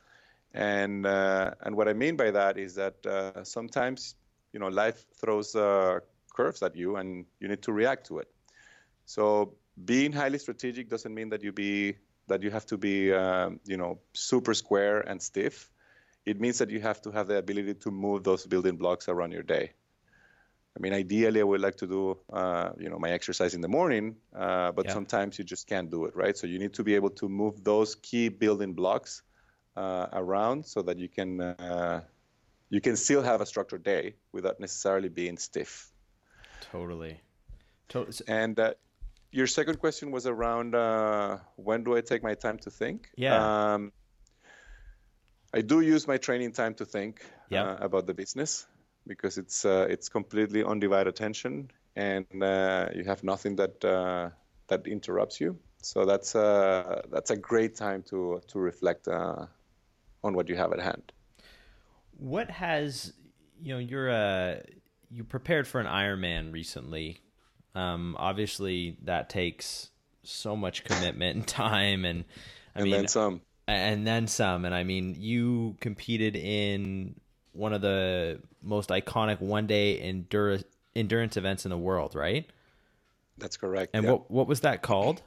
And 0.55 1.05
uh, 1.05 1.51
and 1.61 1.75
what 1.75 1.89
I 1.89 1.93
mean 1.93 2.15
by 2.15 2.31
that 2.31 2.57
is 2.57 2.75
that 2.75 3.05
uh, 3.05 3.43
sometimes 3.43 4.15
you 4.53 4.59
know 4.61 4.69
life 4.69 5.05
throws 5.19 5.53
uh, 5.53 5.99
curves 6.33 6.63
at 6.63 6.77
you, 6.77 6.95
and 6.95 7.25
you 7.41 7.49
need 7.49 7.61
to 7.63 7.73
react 7.73 8.07
to 8.07 8.19
it. 8.19 8.29
So 9.05 9.55
being 9.83 10.13
highly 10.13 10.39
strategic 10.39 10.89
doesn't 10.89 11.13
mean 11.13 11.29
that 11.29 11.43
you 11.43 11.51
be 11.51 11.97
that 12.27 12.41
you 12.41 12.51
have 12.51 12.65
to 12.67 12.77
be 12.77 13.11
um, 13.11 13.59
you 13.65 13.75
know 13.75 13.99
super 14.13 14.53
square 14.53 15.01
and 15.01 15.21
stiff. 15.21 15.69
It 16.25 16.39
means 16.39 16.59
that 16.59 16.69
you 16.69 16.79
have 16.79 17.01
to 17.01 17.11
have 17.11 17.27
the 17.27 17.37
ability 17.37 17.73
to 17.73 17.91
move 17.91 18.23
those 18.23 18.45
building 18.47 18.77
blocks 18.77 19.09
around 19.09 19.33
your 19.33 19.43
day. 19.43 19.73
I 20.77 20.79
mean, 20.79 20.93
ideally, 20.93 21.41
I 21.41 21.43
would 21.43 21.61
like 21.61 21.77
to 21.77 21.87
do, 21.87 22.17
uh, 22.33 22.71
you 22.77 22.89
know, 22.89 22.97
my 22.97 23.11
exercise 23.11 23.53
in 23.53 23.61
the 23.61 23.67
morning, 23.67 24.15
uh, 24.35 24.71
but 24.71 24.85
yeah. 24.85 24.93
sometimes 24.93 25.37
you 25.37 25.45
just 25.45 25.67
can't 25.67 25.89
do 25.91 26.05
it, 26.05 26.15
right? 26.15 26.35
So 26.35 26.47
you 26.47 26.59
need 26.59 26.73
to 26.73 26.83
be 26.83 26.95
able 26.95 27.11
to 27.11 27.29
move 27.29 27.63
those 27.63 27.95
key 27.95 28.27
building 28.29 28.73
blocks 28.73 29.21
uh, 29.75 30.07
around 30.13 30.65
so 30.65 30.81
that 30.81 30.97
you 30.97 31.09
can 31.09 31.41
uh, 31.41 32.01
you 32.69 32.81
can 32.81 32.95
still 32.95 33.21
have 33.21 33.41
a 33.41 33.45
structured 33.45 33.83
day 33.83 34.15
without 34.31 34.59
necessarily 34.59 35.09
being 35.09 35.37
stiff. 35.37 35.91
Totally. 36.71 37.21
totally. 37.89 38.15
And 38.27 38.59
uh, 38.59 38.73
your 39.31 39.47
second 39.47 39.79
question 39.79 40.11
was 40.11 40.25
around 40.25 40.75
uh, 40.75 41.37
when 41.57 41.83
do 41.83 41.95
I 41.95 42.01
take 42.01 42.23
my 42.23 42.33
time 42.33 42.57
to 42.59 42.71
think? 42.71 43.09
Yeah. 43.15 43.73
Um, 43.73 43.91
I 45.53 45.61
do 45.61 45.81
use 45.81 46.07
my 46.07 46.17
training 46.17 46.51
time 46.51 46.73
to 46.75 46.85
think 46.85 47.21
uh, 47.53 47.77
about 47.79 48.07
the 48.07 48.13
business 48.13 48.67
because 49.07 49.37
it's 49.37 49.63
uh, 49.63 49.87
it's 49.89 50.09
completely 50.09 50.63
undivided 50.63 51.07
attention 51.07 51.71
and 51.95 52.25
you 52.31 53.03
have 53.05 53.23
nothing 53.23 53.55
that 53.57 53.79
that 54.67 54.87
interrupts 54.87 55.39
you. 55.39 55.57
So 55.81 56.03
that's 56.03 56.33
a 56.35 57.03
that's 57.11 57.29
a 57.29 57.37
great 57.37 57.75
time 57.75 58.03
to 58.09 58.41
to 58.47 58.59
reflect 58.59 59.07
on 60.25 60.33
what 60.33 60.49
you 60.49 60.55
have 60.55 60.73
at 60.73 60.79
hand. 60.79 61.11
What 62.17 62.49
has 62.49 63.13
you 63.61 63.73
know 63.73 63.79
you're 63.79 64.09
uh, 64.09 64.59
you 65.09 65.23
prepared 65.23 65.67
for 65.67 65.79
an 65.79 65.87
Ironman 65.87 66.51
recently. 66.51 67.21
Um, 67.73 68.15
obviously, 68.17 68.97
that 69.03 69.29
takes 69.29 69.89
so 70.23 70.55
much 70.55 70.83
commitment 70.83 71.35
and 71.35 71.47
time, 71.47 72.05
and 72.05 72.25
I 72.75 72.79
and 72.79 72.83
mean, 72.85 72.93
then 72.93 73.07
some, 73.07 73.41
and 73.67 74.07
then 74.07 74.27
some. 74.27 74.65
And 74.65 74.73
I 74.73 74.83
mean, 74.83 75.15
you 75.19 75.75
competed 75.81 76.35
in 76.35 77.15
one 77.51 77.73
of 77.73 77.81
the 77.81 78.41
most 78.61 78.89
iconic 78.89 79.39
one 79.41 79.67
day 79.67 79.99
endurance 79.99 80.63
endurance 80.95 81.37
events 81.37 81.65
in 81.65 81.69
the 81.69 81.77
world, 81.77 82.15
right? 82.15 82.49
That's 83.37 83.57
correct. 83.57 83.91
And 83.93 84.07
what 84.07 84.31
what 84.31 84.47
was 84.47 84.61
that 84.61 84.81
called? 84.81 85.21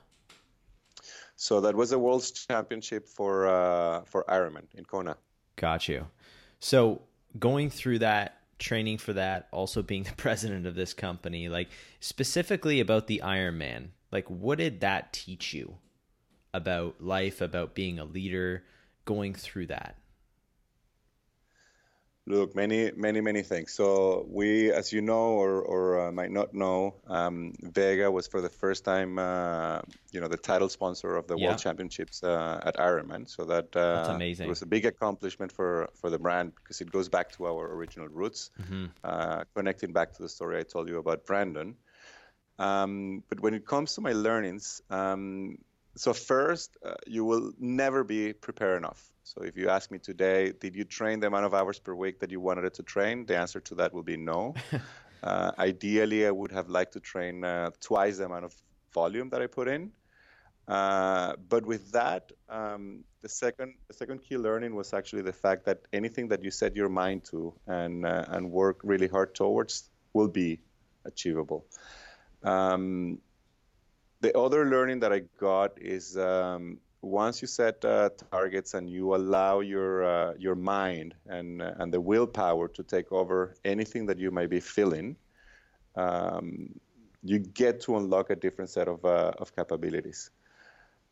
So 1.41 1.61
that 1.61 1.77
was 1.77 1.93
a 1.93 1.99
World 1.99 2.29
Championship 2.35 3.07
for 3.07 3.47
uh, 3.47 4.03
for 4.07 4.25
Ironman 4.29 4.65
in 4.75 4.85
Kona. 4.85 5.17
Got 5.55 5.87
you. 5.87 6.09
So 6.59 7.03
going 7.39 7.71
through 7.71 8.01
that 8.01 8.41
training 8.59 8.99
for 8.99 9.13
that, 9.13 9.47
also 9.53 9.81
being 9.81 10.03
the 10.11 10.17
president 10.17 10.67
of 10.67 10.75
this 10.75 10.93
company, 10.93 11.49
like 11.49 11.69
specifically 12.01 12.81
about 12.81 13.07
the 13.07 13.23
Ironman, 13.25 13.91
like 14.11 14.29
what 14.29 14.59
did 14.59 14.81
that 14.81 15.13
teach 15.13 15.55
you 15.55 15.77
about 16.53 17.01
life, 17.01 17.41
about 17.41 17.73
being 17.73 18.01
a 18.01 18.05
leader, 18.05 18.65
going 19.05 19.33
through 19.33 19.69
that? 19.69 19.97
Look, 22.29 22.55
many, 22.55 22.93
many, 22.95 23.23
many 23.23 23.43
things. 23.43 23.73
So 23.73 24.27
we, 24.29 24.71
as 24.71 24.93
you 24.93 25.01
know 25.01 25.41
or, 25.41 25.63
or 25.63 26.09
uh, 26.09 26.13
might 26.13 26.31
not 26.31 26.53
know, 26.53 26.95
um, 27.07 27.55
Vega 27.63 28.11
was 28.11 28.27
for 28.27 28.43
the 28.43 28.51
first 28.51 28.85
time, 28.85 29.19
uh, 29.19 29.81
you 30.13 30.21
know, 30.21 30.29
the 30.29 30.37
title 30.37 30.69
sponsor 30.69 31.17
of 31.17 31.27
the 31.27 31.39
yeah. 31.39 31.47
World 31.47 31.59
Championships 31.59 32.23
uh, 32.23 32.61
at 32.63 32.77
Ironman. 32.77 33.31
So 33.31 33.47
that 33.47 33.75
uh, 33.75 34.13
amazing. 34.15 34.45
It 34.45 34.51
was 34.51 34.61
a 34.61 34.67
big 34.67 34.85
accomplishment 34.85 35.53
for 35.53 35.89
for 35.95 36.11
the 36.11 36.19
brand 36.19 36.53
because 36.55 36.83
it 36.83 36.93
goes 36.93 37.09
back 37.09 37.33
to 37.37 37.47
our 37.47 37.65
original 37.75 38.09
roots, 38.09 38.51
mm-hmm. 38.61 38.87
Uh, 39.03 39.45
connecting 39.55 39.95
back 39.95 40.13
to 40.17 40.23
the 40.23 40.29
story 40.29 40.59
I 40.59 40.65
told 40.65 40.91
you 40.91 40.99
about 40.99 41.25
Brendan. 41.25 41.77
Um, 42.59 43.23
but 43.31 43.41
when 43.41 43.55
it 43.55 43.65
comes 43.65 43.95
to 43.95 44.03
my 44.03 44.13
learnings, 44.13 44.83
um, 44.91 45.59
so 45.97 46.13
first, 46.13 46.77
uh, 46.85 46.95
you 47.07 47.25
will 47.25 47.53
never 47.59 48.05
be 48.05 48.35
prepared 48.35 48.77
enough 48.77 49.01
so 49.29 49.43
if 49.43 49.59
you 49.59 49.69
ask 49.69 49.91
me 49.91 49.99
today, 49.99 50.53
did 50.59 50.75
you 50.75 50.85
train 50.85 51.21
the 51.21 51.27
amount 51.27 51.45
of 51.45 51.53
hours 51.53 51.79
per 51.79 51.95
week 51.95 52.19
that 52.21 52.31
you 52.31 52.41
wanted 52.41 52.65
it 52.65 52.73
to 52.75 52.83
train? 52.83 53.27
The 53.27 53.37
answer 53.37 53.61
to 53.61 53.75
that 53.75 53.93
will 53.93 54.03
be 54.03 54.17
no. 54.17 54.55
uh, 55.23 55.53
ideally, 55.59 56.27
I 56.27 56.31
would 56.31 56.51
have 56.51 56.71
liked 56.71 56.95
to 56.95 57.01
train 57.01 57.45
uh, 57.45 57.71
twice 57.79 58.17
the 58.17 58.25
amount 58.25 58.47
of 58.47 58.55
volume 58.95 59.29
that 59.29 59.43
I 59.43 59.47
put 59.47 59.69
in. 59.69 59.93
Uh, 60.67 61.35
but 61.47 61.67
with 61.67 61.93
that, 61.93 62.33
um, 62.49 63.05
the 63.21 63.29
second 63.29 63.75
the 63.89 63.95
second 63.95 64.23
key 64.23 64.39
learning 64.39 64.75
was 64.75 64.95
actually 64.95 65.23
the 65.23 65.33
fact 65.33 65.67
that 65.67 65.81
anything 65.93 66.29
that 66.29 66.43
you 66.43 66.51
set 66.51 66.75
your 66.75 66.89
mind 66.89 67.25
to 67.25 67.53
and 67.67 68.07
uh, 68.07 68.25
and 68.29 68.51
work 68.51 68.81
really 68.83 69.09
hard 69.09 69.35
towards 69.35 69.91
will 70.15 70.29
be 70.29 70.59
achievable. 71.05 71.67
Um, 72.43 73.19
the 74.21 74.37
other 74.39 74.65
learning 74.67 75.01
that 75.01 75.13
I 75.13 75.21
got 75.39 75.81
is 75.81 76.17
um, 76.17 76.79
once 77.03 77.41
you 77.41 77.49
set 77.49 77.85
uh, 77.85 78.11
targets 78.31 78.75
and 78.75 78.91
you 78.91 79.15
allow 79.15 79.61
your 79.61 80.05
uh, 80.05 80.35
your 80.39 80.55
mind 80.55 81.15
and 81.27 81.63
uh, 81.63 81.73
and 81.79 81.93
the 81.93 82.01
willpower 82.01 82.69
to 82.69 82.83
take 82.83 83.13
over 83.13 83.55
anything 83.65 84.07
that 84.07 84.19
you 84.19 84.31
may 84.31 84.47
be 84.47 84.61
feeling, 84.61 85.17
um, 85.95 86.69
you 87.23 87.39
get 87.39 87.81
to 87.81 87.97
unlock 87.97 88.31
a 88.31 88.37
different 88.37 88.71
set 88.71 88.89
of 88.89 89.05
uh, 89.05 89.33
of 89.39 89.55
capabilities. 89.55 90.31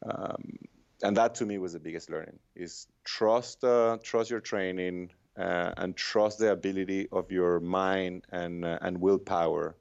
Um, 0.05 0.59
and 1.03 1.17
that 1.17 1.35
to 1.37 1.47
me 1.47 1.59
was 1.59 1.73
the 1.75 1.81
biggest 1.81 2.11
learning: 2.11 2.39
is 2.55 2.89
trust 3.05 3.63
uh, 3.63 3.99
trust 4.03 4.31
your 4.31 4.41
training 4.41 5.11
and 5.37 5.95
trust 5.95 6.39
the 6.39 6.51
ability 6.51 7.09
of 7.13 7.31
your 7.31 7.61
mind 7.61 8.25
and 8.33 8.65
and 8.65 9.01
willpower 9.01 9.77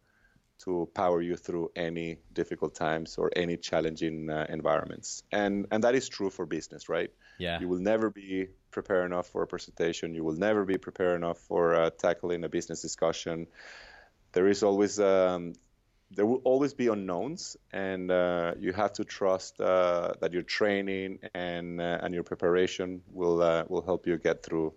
to 0.63 0.89
power 0.94 1.22
you 1.22 1.36
through 1.36 1.72
any 1.76 2.18
difficult 2.34 2.76
times 2.76 3.18
or 3.18 3.32
any 3.36 3.58
challenging 3.58 4.30
uh, 4.30 4.46
environments. 4.50 5.24
And 5.32 5.68
and 5.72 5.84
that 5.84 5.96
is 5.96 6.10
true 6.10 6.30
for 6.30 6.46
business, 6.46 6.89
right? 6.89 7.12
Yeah. 7.38 7.60
You 7.60 7.68
will 7.68 7.80
never 7.80 8.10
be 8.10 8.48
prepared 8.72 9.06
enough 9.06 9.28
for 9.28 9.44
a 9.44 9.48
presentation. 9.48 10.13
You 10.15 10.24
will 10.24 10.38
never 10.38 10.65
be 10.65 10.78
prepared 10.78 11.15
enough 11.18 11.38
for 11.39 11.76
uh, 11.76 11.89
tackling 11.89 12.44
a 12.44 12.50
business 12.50 12.82
discussion. 12.82 13.48
There 14.32 14.48
is 14.48 14.63
always 14.63 15.00
um, 15.00 15.54
there 16.12 16.26
will 16.26 16.41
always 16.44 16.74
be 16.74 16.88
unknowns, 16.88 17.58
and 17.72 18.10
uh, 18.12 18.54
you 18.60 18.74
have 18.74 18.94
to 18.94 19.04
trust 19.04 19.60
uh, 19.60 20.13
that 20.22 20.34
your 20.34 20.44
training 20.44 21.20
and 21.34 21.82
uh, 21.82 22.00
and 22.02 22.13
your 22.13 22.24
preparation 22.24 23.02
will 23.12 23.41
uh, 23.41 23.63
will 23.68 23.82
help 23.82 24.08
you 24.08 24.18
get 24.18 24.44
through 24.44 24.74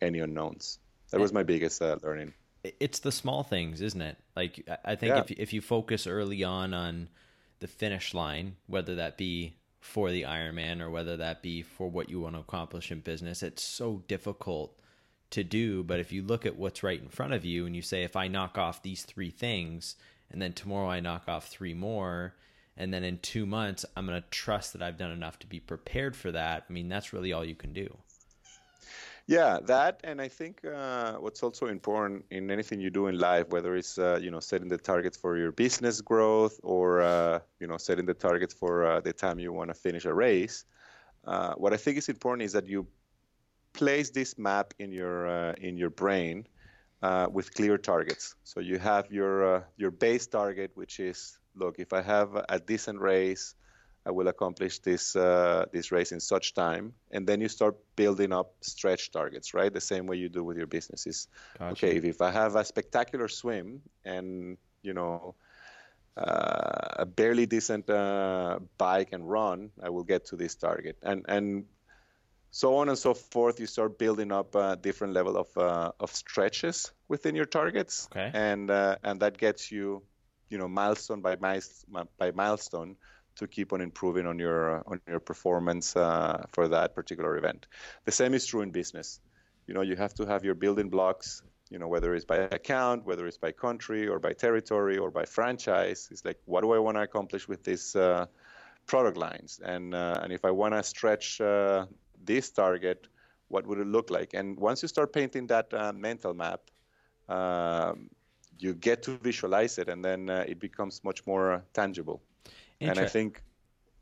any 0.00 0.20
unknowns. 0.20 0.78
That 1.10 1.20
was 1.20 1.32
my 1.32 1.42
biggest 1.42 1.80
uh, 1.82 1.96
learning. 2.02 2.34
It's 2.64 2.98
the 2.98 3.12
small 3.12 3.42
things, 3.42 3.80
isn't 3.80 4.00
it? 4.00 4.18
Like 4.36 4.68
I 4.84 4.96
think 4.96 5.14
Yeah. 5.14 5.20
if 5.20 5.30
if 5.32 5.52
you 5.52 5.60
focus 5.60 6.06
early 6.06 6.42
on 6.42 6.74
on 6.74 7.08
the 7.60 7.68
finish 7.68 8.14
line, 8.14 8.56
whether 8.66 8.94
that 8.96 9.16
be 9.16 9.54
for 9.80 10.10
the 10.10 10.22
Ironman 10.22 10.80
or 10.80 10.90
whether 10.90 11.16
that 11.16 11.42
be 11.42 11.62
for 11.62 11.88
what 11.88 12.08
you 12.10 12.20
want 12.20 12.34
to 12.34 12.40
accomplish 12.40 12.90
in 12.90 13.00
business, 13.00 13.42
it's 13.42 13.62
so 13.62 14.02
difficult 14.08 14.78
to 15.30 15.44
do. 15.44 15.82
But 15.82 16.00
if 16.00 16.12
you 16.12 16.22
look 16.22 16.44
at 16.46 16.56
what's 16.56 16.82
right 16.82 17.00
in 17.00 17.08
front 17.08 17.32
of 17.32 17.44
you 17.44 17.64
and 17.66 17.76
you 17.76 17.82
say, 17.82 18.02
if 18.02 18.16
I 18.16 18.28
knock 18.28 18.58
off 18.58 18.82
these 18.82 19.04
three 19.04 19.30
things, 19.30 19.96
and 20.30 20.42
then 20.42 20.52
tomorrow 20.52 20.88
I 20.88 21.00
knock 21.00 21.28
off 21.28 21.48
three 21.48 21.74
more, 21.74 22.34
and 22.76 22.92
then 22.92 23.04
in 23.04 23.18
two 23.18 23.46
months 23.46 23.84
I'm 23.96 24.06
going 24.06 24.20
to 24.20 24.28
trust 24.30 24.72
that 24.72 24.82
I've 24.82 24.98
done 24.98 25.10
enough 25.12 25.38
to 25.40 25.46
be 25.46 25.60
prepared 25.60 26.16
for 26.16 26.32
that. 26.32 26.64
I 26.68 26.72
mean, 26.72 26.88
that's 26.88 27.12
really 27.12 27.32
all 27.32 27.44
you 27.44 27.54
can 27.54 27.72
do. 27.72 27.98
Yeah, 29.28 29.58
that, 29.66 30.00
and 30.04 30.22
I 30.22 30.28
think 30.28 30.64
uh, 30.64 31.16
what's 31.18 31.42
also 31.42 31.66
important 31.66 32.24
in 32.30 32.50
anything 32.50 32.80
you 32.80 32.88
do 32.88 33.08
in 33.08 33.18
life, 33.18 33.50
whether 33.50 33.76
it's 33.76 33.98
uh, 33.98 34.18
you 34.22 34.30
know 34.30 34.40
setting 34.40 34.68
the 34.68 34.78
targets 34.78 35.18
for 35.18 35.36
your 35.36 35.52
business 35.52 36.00
growth 36.00 36.58
or 36.62 37.02
uh, 37.02 37.40
you 37.60 37.66
know 37.66 37.76
setting 37.76 38.06
the 38.06 38.14
targets 38.14 38.54
for 38.54 38.86
uh, 38.86 39.00
the 39.02 39.12
time 39.12 39.38
you 39.38 39.52
want 39.52 39.68
to 39.68 39.74
finish 39.74 40.06
a 40.06 40.14
race, 40.14 40.64
uh, 41.26 41.52
what 41.56 41.74
I 41.74 41.76
think 41.76 41.98
is 41.98 42.08
important 42.08 42.44
is 42.46 42.54
that 42.54 42.66
you 42.66 42.86
place 43.74 44.10
this 44.10 44.38
map 44.38 44.74
in 44.78 44.92
your 44.92 45.28
uh, 45.28 45.54
in 45.60 45.76
your 45.76 45.90
brain 45.90 46.46
with 47.30 47.52
clear 47.54 47.76
targets. 47.76 48.34
So 48.44 48.60
you 48.60 48.78
have 48.78 49.12
your 49.12 49.68
your 49.76 49.90
base 49.90 50.26
target, 50.26 50.70
which 50.74 51.00
is 51.00 51.38
look, 51.54 51.78
if 51.78 51.92
I 51.92 52.00
have 52.00 52.34
a 52.48 52.58
decent 52.58 52.98
race, 53.00 53.54
I 54.08 54.10
will 54.10 54.28
accomplish 54.28 54.78
this 54.78 55.14
uh, 55.14 55.66
this 55.70 55.92
race 55.92 56.12
in 56.12 56.20
such 56.20 56.54
time, 56.54 56.94
and 57.10 57.26
then 57.28 57.40
you 57.42 57.48
start 57.48 57.76
building 57.94 58.32
up 58.32 58.54
stretch 58.62 59.10
targets, 59.12 59.52
right? 59.52 59.72
The 59.72 59.82
same 59.82 60.06
way 60.06 60.16
you 60.16 60.30
do 60.30 60.42
with 60.42 60.56
your 60.56 60.66
businesses. 60.66 61.28
Gotcha. 61.58 61.72
Okay, 61.72 61.96
if, 61.98 62.04
if 62.04 62.22
I 62.22 62.30
have 62.30 62.56
a 62.56 62.64
spectacular 62.64 63.28
swim 63.28 63.82
and 64.04 64.56
you 64.82 64.94
know 64.94 65.34
uh, 66.16 67.04
a 67.04 67.06
barely 67.06 67.46
decent 67.46 67.90
uh, 67.90 68.58
bike 68.78 69.10
and 69.12 69.28
run, 69.28 69.70
I 69.82 69.90
will 69.90 70.04
get 70.04 70.24
to 70.26 70.36
this 70.36 70.54
target, 70.56 70.96
and 71.02 71.24
and 71.28 71.64
so 72.50 72.76
on 72.76 72.88
and 72.88 72.98
so 72.98 73.14
forth. 73.14 73.60
You 73.60 73.66
start 73.66 73.98
building 73.98 74.32
up 74.32 74.54
a 74.54 74.76
different 74.76 75.12
level 75.12 75.36
of 75.36 75.48
uh, 75.56 75.92
of 76.00 76.10
stretches 76.10 76.92
within 77.08 77.34
your 77.36 77.46
targets, 77.46 78.08
Okay. 78.10 78.30
and 78.32 78.70
uh, 78.70 78.96
and 79.04 79.20
that 79.20 79.36
gets 79.36 79.70
you, 79.70 80.02
you 80.48 80.56
know, 80.58 80.68
milestone 80.68 81.20
by 81.20 81.36
milestone 81.36 82.08
by 82.18 82.30
milestone 82.32 82.96
to 83.38 83.46
keep 83.46 83.72
on 83.72 83.80
improving 83.80 84.26
on 84.26 84.38
your 84.38 84.78
uh, 84.78 84.82
on 84.86 85.00
your 85.08 85.20
performance 85.20 85.96
uh, 85.96 86.44
for 86.50 86.68
that 86.68 86.94
particular 86.94 87.36
event. 87.36 87.66
The 88.04 88.12
same 88.12 88.34
is 88.34 88.46
true 88.46 88.62
in 88.62 88.70
business. 88.70 89.20
You 89.66 89.74
know, 89.74 89.82
you 89.82 89.96
have 89.96 90.14
to 90.14 90.26
have 90.26 90.44
your 90.44 90.54
building 90.54 90.90
blocks. 90.90 91.42
You 91.70 91.78
know, 91.78 91.88
whether 91.88 92.14
it's 92.14 92.24
by 92.24 92.38
account, 92.38 93.04
whether 93.04 93.26
it's 93.26 93.36
by 93.36 93.52
country 93.52 94.08
or 94.08 94.18
by 94.18 94.32
territory 94.32 94.96
or 94.96 95.10
by 95.10 95.26
franchise. 95.26 96.08
It's 96.10 96.24
like, 96.24 96.38
what 96.46 96.62
do 96.62 96.72
I 96.72 96.78
want 96.78 96.96
to 96.96 97.02
accomplish 97.02 97.46
with 97.46 97.62
these 97.62 97.94
uh, 97.94 98.26
product 98.86 99.18
lines? 99.18 99.60
And 99.62 99.94
uh, 99.94 100.20
and 100.22 100.32
if 100.32 100.44
I 100.44 100.50
want 100.50 100.74
to 100.74 100.82
stretch 100.82 101.40
uh, 101.40 101.86
this 102.24 102.50
target, 102.50 103.06
what 103.48 103.66
would 103.66 103.78
it 103.78 103.86
look 103.86 104.10
like? 104.10 104.34
And 104.34 104.58
once 104.58 104.82
you 104.82 104.88
start 104.88 105.12
painting 105.12 105.48
that 105.48 105.72
uh, 105.74 105.92
mental 105.92 106.32
map, 106.34 106.60
um, 107.28 108.08
you 108.58 108.74
get 108.74 109.02
to 109.02 109.18
visualize 109.18 109.78
it, 109.78 109.88
and 109.88 110.02
then 110.02 110.30
uh, 110.30 110.44
it 110.48 110.58
becomes 110.58 111.04
much 111.04 111.26
more 111.26 111.62
tangible. 111.72 112.22
And 112.80 112.98
I 112.98 113.06
think, 113.06 113.42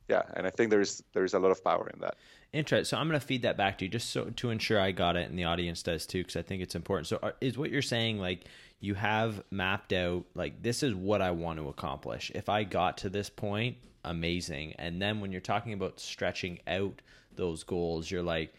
yeah, 0.08 0.22
and 0.34 0.46
I 0.46 0.50
think 0.50 0.70
there's 0.70 1.02
there's 1.12 1.34
a 1.34 1.38
lot 1.38 1.50
of 1.50 1.62
power 1.64 1.90
in 1.92 2.00
that. 2.00 2.16
Interesting. 2.52 2.84
So 2.84 3.00
I'm 3.00 3.08
going 3.08 3.20
to 3.20 3.26
feed 3.26 3.42
that 3.42 3.56
back 3.56 3.78
to 3.78 3.84
you 3.84 3.90
just 3.90 4.10
so 4.10 4.24
to 4.24 4.50
ensure 4.50 4.80
I 4.80 4.92
got 4.92 5.16
it 5.16 5.28
and 5.28 5.38
the 5.38 5.44
audience 5.44 5.82
does 5.82 6.06
too, 6.06 6.18
because 6.18 6.36
I 6.36 6.42
think 6.42 6.62
it's 6.62 6.74
important. 6.74 7.06
So 7.06 7.18
are, 7.22 7.34
is 7.40 7.58
what 7.58 7.70
you're 7.70 7.82
saying 7.82 8.18
like 8.18 8.44
you 8.80 8.94
have 8.94 9.42
mapped 9.50 9.92
out 9.92 10.24
like 10.34 10.62
this 10.62 10.82
is 10.82 10.94
what 10.94 11.22
I 11.22 11.30
want 11.32 11.58
to 11.58 11.68
accomplish. 11.68 12.30
If 12.34 12.48
I 12.48 12.64
got 12.64 12.98
to 12.98 13.10
this 13.10 13.28
point, 13.28 13.76
amazing. 14.04 14.74
And 14.78 15.02
then 15.02 15.20
when 15.20 15.32
you're 15.32 15.40
talking 15.40 15.72
about 15.72 16.00
stretching 16.00 16.60
out 16.66 17.02
those 17.34 17.64
goals, 17.64 18.10
you're 18.10 18.22
like, 18.22 18.54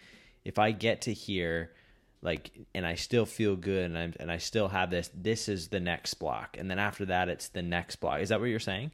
if 0.46 0.60
I 0.60 0.72
get 0.72 1.02
to 1.02 1.14
here, 1.14 1.72
like, 2.22 2.52
and 2.74 2.86
I 2.86 2.96
still 2.96 3.26
feel 3.26 3.56
good, 3.56 3.86
and 3.86 3.98
I'm 3.98 4.14
and 4.20 4.32
I 4.32 4.38
still 4.38 4.68
have 4.68 4.90
this. 4.90 5.10
This 5.14 5.48
is 5.48 5.68
the 5.70 5.80
next 5.80 6.16
block, 6.16 6.58
and 6.58 6.70
then 6.70 6.80
after 6.80 7.06
that, 7.06 7.30
it's 7.30 7.50
the 7.50 7.62
next 7.62 7.98
block. 7.98 8.22
Is 8.22 8.30
that 8.30 8.40
what 8.40 8.48
you're 8.48 8.60
saying? 8.60 8.92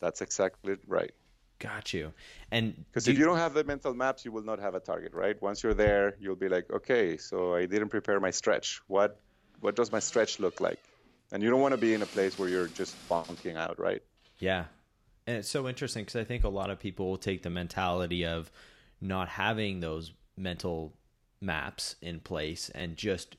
That's 0.00 0.20
exactly 0.20 0.76
right. 0.86 1.12
Got 1.58 1.92
you. 1.92 2.12
And 2.50 2.84
Because 2.86 3.06
if 3.06 3.18
you 3.18 3.26
don't 3.26 3.36
have 3.36 3.52
the 3.52 3.64
mental 3.64 3.92
maps, 3.92 4.24
you 4.24 4.32
will 4.32 4.42
not 4.42 4.58
have 4.58 4.74
a 4.74 4.80
target, 4.80 5.12
right? 5.12 5.40
Once 5.42 5.62
you're 5.62 5.74
there, 5.74 6.16
you'll 6.18 6.34
be 6.34 6.48
like, 6.48 6.70
okay, 6.72 7.18
so 7.18 7.54
I 7.54 7.66
didn't 7.66 7.90
prepare 7.90 8.18
my 8.18 8.30
stretch. 8.30 8.80
What 8.86 9.20
what 9.60 9.76
does 9.76 9.92
my 9.92 9.98
stretch 9.98 10.40
look 10.40 10.58
like? 10.60 10.78
And 11.32 11.42
you 11.42 11.50
don't 11.50 11.60
want 11.60 11.72
to 11.72 11.78
be 11.78 11.92
in 11.92 12.00
a 12.00 12.06
place 12.06 12.38
where 12.38 12.48
you're 12.48 12.68
just 12.68 12.96
bonking 13.10 13.56
out, 13.56 13.78
right? 13.78 14.02
Yeah. 14.38 14.64
And 15.26 15.36
it's 15.36 15.50
so 15.50 15.68
interesting 15.68 16.04
because 16.04 16.16
I 16.16 16.24
think 16.24 16.44
a 16.44 16.48
lot 16.48 16.70
of 16.70 16.80
people 16.80 17.10
will 17.10 17.18
take 17.18 17.42
the 17.42 17.50
mentality 17.50 18.24
of 18.24 18.50
not 19.02 19.28
having 19.28 19.80
those 19.80 20.12
mental 20.38 20.94
maps 21.42 21.96
in 22.00 22.20
place 22.20 22.70
and 22.74 22.96
just 22.96 23.36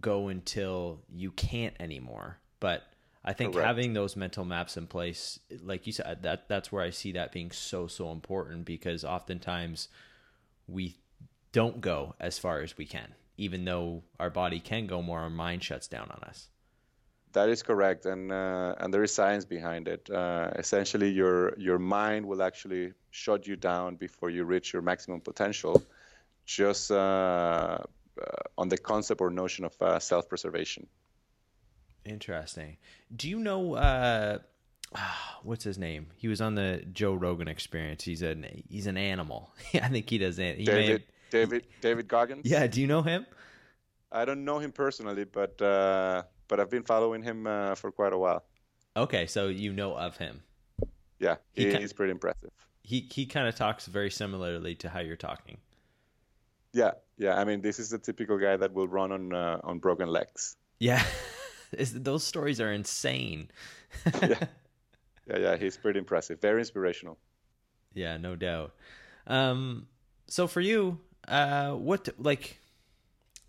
go 0.00 0.28
until 0.28 1.00
you 1.12 1.30
can't 1.32 1.74
anymore. 1.80 2.38
But 2.60 2.82
I 3.24 3.32
think 3.32 3.54
Correct. 3.54 3.66
having 3.66 3.94
those 3.94 4.16
mental 4.16 4.44
maps 4.44 4.76
in 4.76 4.86
place, 4.86 5.40
like 5.62 5.86
you 5.86 5.92
said, 5.92 6.22
that 6.22 6.48
that's 6.48 6.70
where 6.70 6.82
I 6.82 6.90
see 6.90 7.12
that 7.12 7.32
being 7.32 7.50
so 7.50 7.86
so 7.86 8.10
important 8.12 8.66
because 8.66 9.02
oftentimes 9.04 9.88
we 10.68 10.96
don't 11.52 11.80
go 11.80 12.14
as 12.20 12.38
far 12.38 12.60
as 12.60 12.76
we 12.76 12.84
can, 12.84 13.14
even 13.38 13.64
though 13.64 14.02
our 14.20 14.28
body 14.28 14.60
can 14.60 14.86
go 14.86 15.00
more, 15.00 15.20
our 15.20 15.30
mind 15.30 15.62
shuts 15.62 15.88
down 15.88 16.10
on 16.10 16.22
us. 16.28 16.48
That 17.32 17.48
is 17.48 17.62
correct, 17.62 18.04
and 18.04 18.30
uh, 18.30 18.74
and 18.78 18.92
there 18.92 19.02
is 19.02 19.12
science 19.12 19.44
behind 19.46 19.88
it. 19.88 20.08
Uh, 20.10 20.50
essentially, 20.56 21.08
your 21.08 21.58
your 21.58 21.78
mind 21.78 22.26
will 22.26 22.42
actually 22.42 22.92
shut 23.10 23.46
you 23.46 23.56
down 23.56 23.96
before 23.96 24.30
you 24.30 24.44
reach 24.44 24.72
your 24.72 24.82
maximum 24.82 25.20
potential, 25.20 25.82
just 26.44 26.90
uh, 26.90 26.94
uh, 26.94 27.78
on 28.58 28.68
the 28.68 28.76
concept 28.76 29.20
or 29.20 29.30
notion 29.30 29.64
of 29.64 29.74
uh, 29.80 29.98
self-preservation. 29.98 30.86
Interesting. 32.04 32.76
Do 33.14 33.28
you 33.28 33.38
know 33.38 33.74
uh 33.74 34.38
what's 35.42 35.64
his 35.64 35.78
name? 35.78 36.08
He 36.16 36.28
was 36.28 36.40
on 36.40 36.54
the 36.54 36.84
Joe 36.92 37.14
Rogan 37.14 37.48
experience. 37.48 38.04
He's 38.04 38.22
an 38.22 38.46
he's 38.68 38.86
an 38.86 38.96
animal. 38.96 39.50
I 39.74 39.88
think 39.88 40.08
he 40.10 40.18
does 40.18 40.38
it. 40.38 40.58
He 40.58 40.64
David 40.64 40.88
have- 40.90 41.02
David 41.30 41.66
David 41.80 42.08
Goggins. 42.08 42.42
yeah, 42.44 42.66
do 42.66 42.80
you 42.80 42.86
know 42.86 43.02
him? 43.02 43.26
I 44.12 44.24
don't 44.24 44.44
know 44.44 44.58
him 44.60 44.70
personally, 44.70 45.24
but 45.24 45.60
uh, 45.60 46.22
but 46.46 46.60
I've 46.60 46.70
been 46.70 46.84
following 46.84 47.22
him 47.22 47.46
uh, 47.46 47.74
for 47.74 47.90
quite 47.90 48.12
a 48.12 48.18
while. 48.18 48.44
Okay, 48.96 49.26
so 49.26 49.48
you 49.48 49.72
know 49.72 49.96
of 49.96 50.16
him. 50.16 50.40
Yeah, 51.18 51.36
He 51.54 51.64
he, 51.66 51.72
ca- 51.72 51.80
he's 51.80 51.92
pretty 51.92 52.12
impressive. 52.12 52.50
He 52.82 53.08
he 53.10 53.26
kind 53.26 53.48
of 53.48 53.56
talks 53.56 53.86
very 53.86 54.10
similarly 54.10 54.76
to 54.76 54.88
how 54.88 55.00
you're 55.00 55.16
talking. 55.16 55.56
Yeah, 56.72 56.92
yeah. 57.18 57.34
I 57.40 57.44
mean, 57.44 57.60
this 57.62 57.80
is 57.80 57.88
the 57.90 57.98
typical 57.98 58.38
guy 58.38 58.56
that 58.56 58.72
will 58.72 58.86
run 58.86 59.10
on 59.10 59.32
uh, 59.32 59.58
on 59.64 59.78
broken 59.80 60.08
legs. 60.08 60.54
Yeah. 60.78 61.02
Is- 61.74 62.02
those 62.02 62.24
stories 62.24 62.60
are 62.60 62.72
insane. 62.72 63.50
Yeah, 65.26 65.38
yeah. 65.38 65.56
He's 65.56 65.76
pretty 65.76 65.98
impressive. 65.98 66.40
Very 66.40 66.60
inspirational. 66.60 67.18
Yeah, 67.94 68.16
no 68.18 68.36
doubt. 68.36 68.74
Um, 69.26 69.86
so 70.26 70.46
for 70.46 70.60
you, 70.60 71.00
uh, 71.28 71.72
what 71.72 72.08
like 72.18 72.58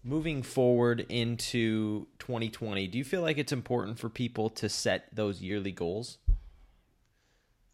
moving 0.03 0.41
forward 0.43 1.05
into 1.09 2.07
2020? 2.19 2.87
Do 2.87 2.97
you 2.97 3.03
feel 3.03 3.21
like 3.21 3.37
it's 3.37 3.51
important 3.51 3.99
for 3.99 4.09
people 4.09 4.49
to 4.51 4.69
set 4.69 5.13
those 5.13 5.41
yearly 5.41 5.71
goals? 5.71 6.17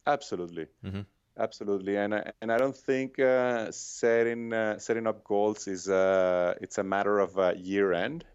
Absolutely, 0.07 0.67
Mhm. 0.83 1.05
absolutely. 1.37 1.97
And 1.97 2.15
I, 2.15 2.31
and 2.41 2.51
I 2.51 2.57
don't 2.57 2.75
think 2.75 3.19
uh, 3.19 3.71
setting 3.71 4.51
uh, 4.53 4.79
setting 4.79 5.05
up 5.07 5.23
goals 5.23 5.67
is 5.67 5.87
uh, 5.87 6.55
it's 6.61 6.77
a 6.77 6.83
matter 6.83 7.19
of 7.19 7.37
uh, 7.37 7.53
year 7.57 7.93
end. 7.93 8.25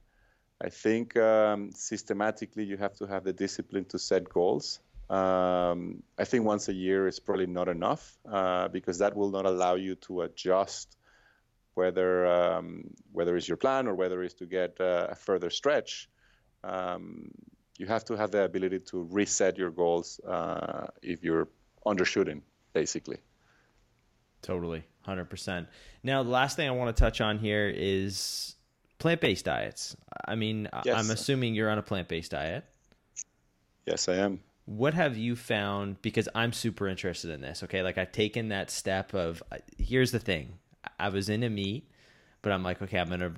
I 0.61 0.71
think 0.71 1.17
um, 1.17 1.71
systematically 1.73 2.65
you 2.65 2.77
have 2.79 2.95
to 2.95 3.07
have 3.07 3.25
the 3.25 3.33
discipline 3.33 3.85
to 3.87 3.99
set 3.99 4.29
goals. 4.29 4.81
Um, 5.11 6.03
I 6.19 6.25
think 6.25 6.45
once 6.45 6.69
a 6.69 6.73
year 6.73 7.07
is 7.07 7.21
probably 7.21 7.47
not 7.47 7.69
enough 7.69 8.17
uh, 8.31 8.69
because 8.69 8.99
that 8.99 9.15
will 9.15 9.31
not 9.31 9.47
allow 9.47 9.75
you 9.75 9.95
to 10.07 10.23
adjust 10.23 10.97
whether 11.75 12.27
um, 12.27 12.91
whether 13.13 13.37
it's 13.37 13.47
your 13.47 13.59
plan 13.59 13.87
or 13.87 13.95
whether 13.95 14.23
it's 14.23 14.35
to 14.35 14.47
get 14.47 14.81
uh, 14.81 15.09
a 15.11 15.15
further 15.15 15.51
stretch. 15.51 16.09
Um, 16.65 17.31
you 17.79 17.87
have 17.87 18.05
to 18.07 18.17
have 18.17 18.31
the 18.31 18.43
ability 18.43 18.81
to 18.91 19.03
reset 19.03 19.59
your 19.59 19.71
goals 19.71 20.19
uh, 20.27 20.87
if 21.03 21.23
you're 21.23 21.49
undershooting, 21.85 22.41
basically. 22.73 23.19
Totally, 24.43 24.85
hundred 25.03 25.29
percent. 25.31 25.69
Now, 26.03 26.23
the 26.23 26.31
last 26.31 26.57
thing 26.57 26.67
I 26.67 26.73
want 26.73 26.97
to 26.97 27.01
touch 27.01 27.21
on 27.21 27.39
here 27.39 27.69
is 27.69 28.56
plant-based 28.99 29.45
diets. 29.45 29.97
I 30.27 30.35
mean, 30.35 30.69
Yes. 30.85 30.97
I'm 30.97 31.11
assuming 31.11 31.55
you're 31.55 31.71
on 31.71 31.79
a 31.79 31.83
plant-based 31.83 32.31
diet. 32.31 32.65
Yes, 33.87 34.09
I 34.09 34.17
am. 34.17 34.41
what 34.65 34.95
have 34.95 35.17
you 35.17 35.37
found 35.37 36.03
because 36.03 36.29
i'm 36.35 36.53
super 36.53 36.89
interested 36.89 37.31
in 37.31 37.41
this 37.41 37.63
okay 37.63 37.83
like 37.85 37.97
i've 37.99 38.11
taken 38.11 38.49
that 38.49 38.69
step 38.69 39.15
of 39.15 39.41
here's 39.79 40.11
the 40.11 40.19
thing 40.19 40.59
i 40.99 41.09
was 41.09 41.29
into 41.29 41.49
meat 41.49 41.89
but 42.43 42.51
i'm 42.51 42.65
like 42.65 42.83
okay 42.83 42.99
i'm 42.99 43.09
gonna 43.09 43.33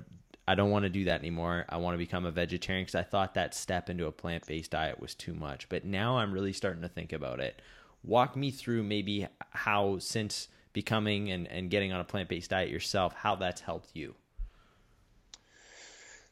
i 0.47 0.55
don't 0.55 0.71
want 0.71 0.81
to 0.83 0.89
do 0.89 1.03
that 1.03 1.19
anymore 1.19 1.65
i 1.69 1.77
want 1.77 1.93
to 1.93 1.99
become 1.99 2.25
a 2.25 2.31
vegetarian 2.31 2.83
because 2.83 2.95
i 2.95 3.03
thought 3.03 3.35
that 3.35 3.53
step 3.53 3.91
into 3.91 4.07
a 4.07 4.11
plant-based 4.11 4.71
diet 4.71 4.99
was 4.99 5.13
too 5.13 5.35
much 5.35 5.69
but 5.69 5.85
now 5.85 6.17
i'm 6.17 6.31
really 6.33 6.51
starting 6.53 6.81
to 6.81 6.89
think 6.89 7.13
about 7.13 7.39
it 7.39 7.61
walk 8.01 8.35
me 8.35 8.49
through 8.49 8.81
maybe 8.81 9.27
how 9.51 9.99
since 9.99 10.47
becoming 10.73 11.29
and, 11.29 11.47
and 11.49 11.69
getting 11.69 11.91
on 11.93 11.99
a 12.01 12.03
plant-based 12.03 12.49
diet 12.49 12.69
yourself 12.69 13.13
how 13.13 13.35
that's 13.35 13.61
helped 13.61 13.91
you 13.93 14.15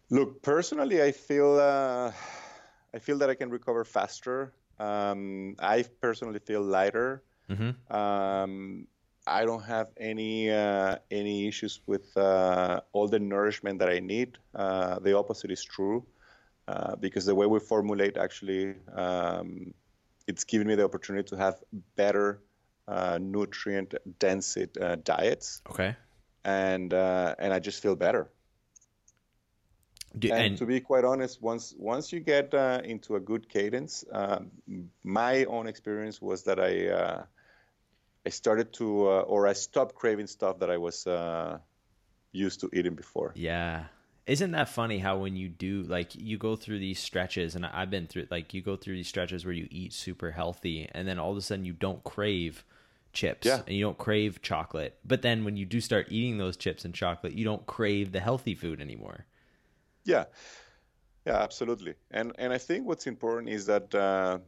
look 0.09 0.41
personally 0.41 1.01
i 1.01 1.11
feel 1.11 1.59
uh, 1.59 2.11
i 2.93 2.99
feel 2.99 3.17
that 3.17 3.29
i 3.29 3.35
can 3.35 3.49
recover 3.49 3.83
faster 3.83 4.53
um, 4.79 5.55
I 5.59 5.83
personally 6.01 6.39
feel 6.39 6.61
lighter. 6.61 7.23
Mm-hmm. 7.49 7.95
Um, 7.95 8.87
I 9.25 9.45
don't 9.45 9.63
have 9.63 9.89
any 9.97 10.51
uh, 10.51 10.97
any 11.11 11.47
issues 11.47 11.81
with 11.85 12.15
uh, 12.15 12.81
all 12.93 13.07
the 13.07 13.19
nourishment 13.19 13.79
that 13.79 13.89
I 13.89 13.99
need. 13.99 14.37
Uh, 14.55 14.99
the 14.99 15.17
opposite 15.17 15.51
is 15.51 15.63
true, 15.63 16.05
uh, 16.67 16.95
because 16.95 17.25
the 17.25 17.35
way 17.35 17.45
we 17.45 17.59
formulate 17.59 18.17
actually, 18.17 18.75
um, 18.93 19.73
it's 20.27 20.43
given 20.43 20.67
me 20.67 20.75
the 20.75 20.85
opportunity 20.85 21.27
to 21.29 21.37
have 21.37 21.55
better 21.95 22.41
uh, 22.87 23.17
nutrient 23.21 23.95
dense 24.19 24.55
uh, 24.57 24.95
diets. 25.03 25.61
Okay. 25.69 25.95
And 26.45 26.93
and 26.93 27.53
I 27.53 27.59
just 27.59 27.81
feel 27.81 27.95
better. 27.95 28.29
Do, 30.19 30.31
and, 30.31 30.43
and, 30.43 30.57
to 30.57 30.65
be 30.65 30.79
quite 30.79 31.03
honest, 31.03 31.41
once 31.41 31.73
once 31.77 32.11
you 32.13 32.19
get 32.19 32.53
uh, 32.53 32.81
into 32.83 33.15
a 33.15 33.19
good 33.19 33.49
cadence, 33.49 34.05
uh, 34.11 34.39
my 35.03 35.45
own 35.45 35.67
experience 35.67 36.21
was 36.21 36.43
that 36.43 36.59
I 36.59 36.87
uh, 36.87 37.23
I 38.25 38.29
started 38.29 38.73
to 38.73 39.07
uh, 39.07 39.21
or 39.21 39.47
I 39.47 39.53
stopped 39.53 39.95
craving 39.95 40.27
stuff 40.27 40.59
that 40.59 40.69
I 40.69 40.77
was 40.77 41.05
uh, 41.07 41.59
used 42.31 42.61
to 42.61 42.69
eating 42.73 42.95
before. 42.95 43.33
Yeah, 43.35 43.85
isn't 44.25 44.51
that 44.51 44.69
funny 44.69 44.99
how 44.99 45.17
when 45.17 45.35
you 45.35 45.49
do 45.49 45.83
like 45.83 46.15
you 46.15 46.37
go 46.37 46.55
through 46.55 46.79
these 46.79 46.99
stretches, 46.99 47.55
and 47.55 47.65
I've 47.65 47.89
been 47.89 48.07
through 48.07 48.27
like 48.29 48.53
you 48.53 48.61
go 48.61 48.75
through 48.75 48.95
these 48.95 49.07
stretches 49.07 49.45
where 49.45 49.53
you 49.53 49.67
eat 49.71 49.93
super 49.93 50.31
healthy, 50.31 50.89
and 50.91 51.07
then 51.07 51.19
all 51.19 51.31
of 51.31 51.37
a 51.37 51.41
sudden 51.41 51.65
you 51.65 51.73
don't 51.73 52.03
crave 52.03 52.63
chips 53.13 53.47
yeah. 53.47 53.61
and 53.65 53.75
you 53.75 53.83
don't 53.83 53.97
crave 53.97 54.41
chocolate, 54.41 54.97
but 55.05 55.21
then 55.21 55.43
when 55.43 55.57
you 55.57 55.65
do 55.65 55.81
start 55.81 56.07
eating 56.09 56.37
those 56.37 56.57
chips 56.57 56.85
and 56.85 56.93
chocolate, 56.93 57.33
you 57.33 57.45
don't 57.45 57.65
crave 57.65 58.11
the 58.11 58.19
healthy 58.19 58.53
food 58.53 58.79
anymore. 58.81 59.25
Yeah, 60.07 60.25
yeah, 61.25 61.37
absolutely. 61.43 61.95
And 62.09 62.31
and 62.39 62.53
I 62.53 62.57
think 62.57 62.87
what's 62.87 63.07
important 63.07 63.49
is 63.49 63.65
that 63.65 63.93
uh, 63.93 64.39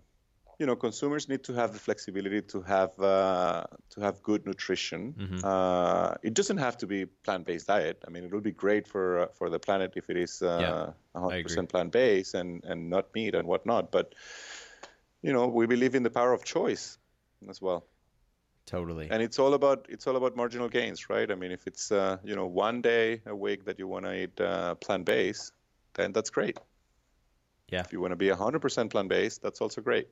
you 0.57 0.65
know 0.65 0.75
consumers 0.75 1.27
need 1.27 1.43
to 1.43 1.53
have 1.53 1.73
the 1.73 1.79
flexibility 1.79 2.41
to 2.53 2.61
have 2.61 2.97
uh, 2.99 3.65
to 3.89 4.01
have 4.01 4.23
good 4.23 4.45
nutrition. 4.45 5.13
Mm-hmm. 5.13 5.39
Uh, 5.43 6.15
it 6.23 6.33
doesn't 6.33 6.57
have 6.57 6.77
to 6.77 6.87
be 6.87 7.05
plant-based 7.05 7.67
diet. 7.67 8.01
I 8.07 8.09
mean, 8.09 8.23
it 8.23 8.33
would 8.33 8.43
be 8.43 8.53
great 8.53 8.87
for 8.87 9.19
uh, 9.19 9.27
for 9.33 9.49
the 9.49 9.59
planet 9.59 9.93
if 9.97 10.09
it 10.09 10.17
is 10.17 10.41
uh, 10.41 10.93
yeah, 11.15 11.21
100% 11.21 11.69
plant-based 11.69 12.33
and 12.33 12.63
and 12.63 12.89
not 12.89 13.13
meat 13.13 13.35
and 13.35 13.45
whatnot. 13.45 13.91
But 13.91 14.15
you 15.21 15.33
know, 15.33 15.47
we 15.47 15.67
believe 15.67 15.95
in 15.95 16.03
the 16.03 16.09
power 16.09 16.31
of 16.31 16.45
choice 16.45 16.97
as 17.49 17.61
well. 17.61 17.83
Totally. 18.69 19.07
And 19.09 19.23
it's 19.23 19.39
all 19.39 19.55
about 19.55 19.87
it's 19.89 20.05
all 20.05 20.15
about 20.15 20.35
marginal 20.35 20.69
gains, 20.69 21.09
right? 21.09 21.31
I 21.31 21.33
mean, 21.33 21.51
if 21.51 21.65
it's 21.65 21.91
uh, 21.91 22.17
you 22.23 22.35
know 22.35 22.45
one 22.45 22.83
day 22.83 23.19
a 23.25 23.35
week 23.35 23.65
that 23.65 23.79
you 23.79 23.87
want 23.87 24.05
to 24.05 24.13
eat 24.13 24.39
uh, 24.39 24.75
plant 24.75 25.05
based, 25.05 25.53
then 25.95 26.11
that's 26.11 26.29
great. 26.29 26.59
Yeah. 27.71 27.79
If 27.79 27.91
you 27.91 27.99
want 27.99 28.11
to 28.11 28.15
be 28.15 28.27
100% 28.27 28.91
plant 28.91 29.09
based, 29.09 29.41
that's 29.41 29.59
also 29.59 29.81
great. 29.81 30.07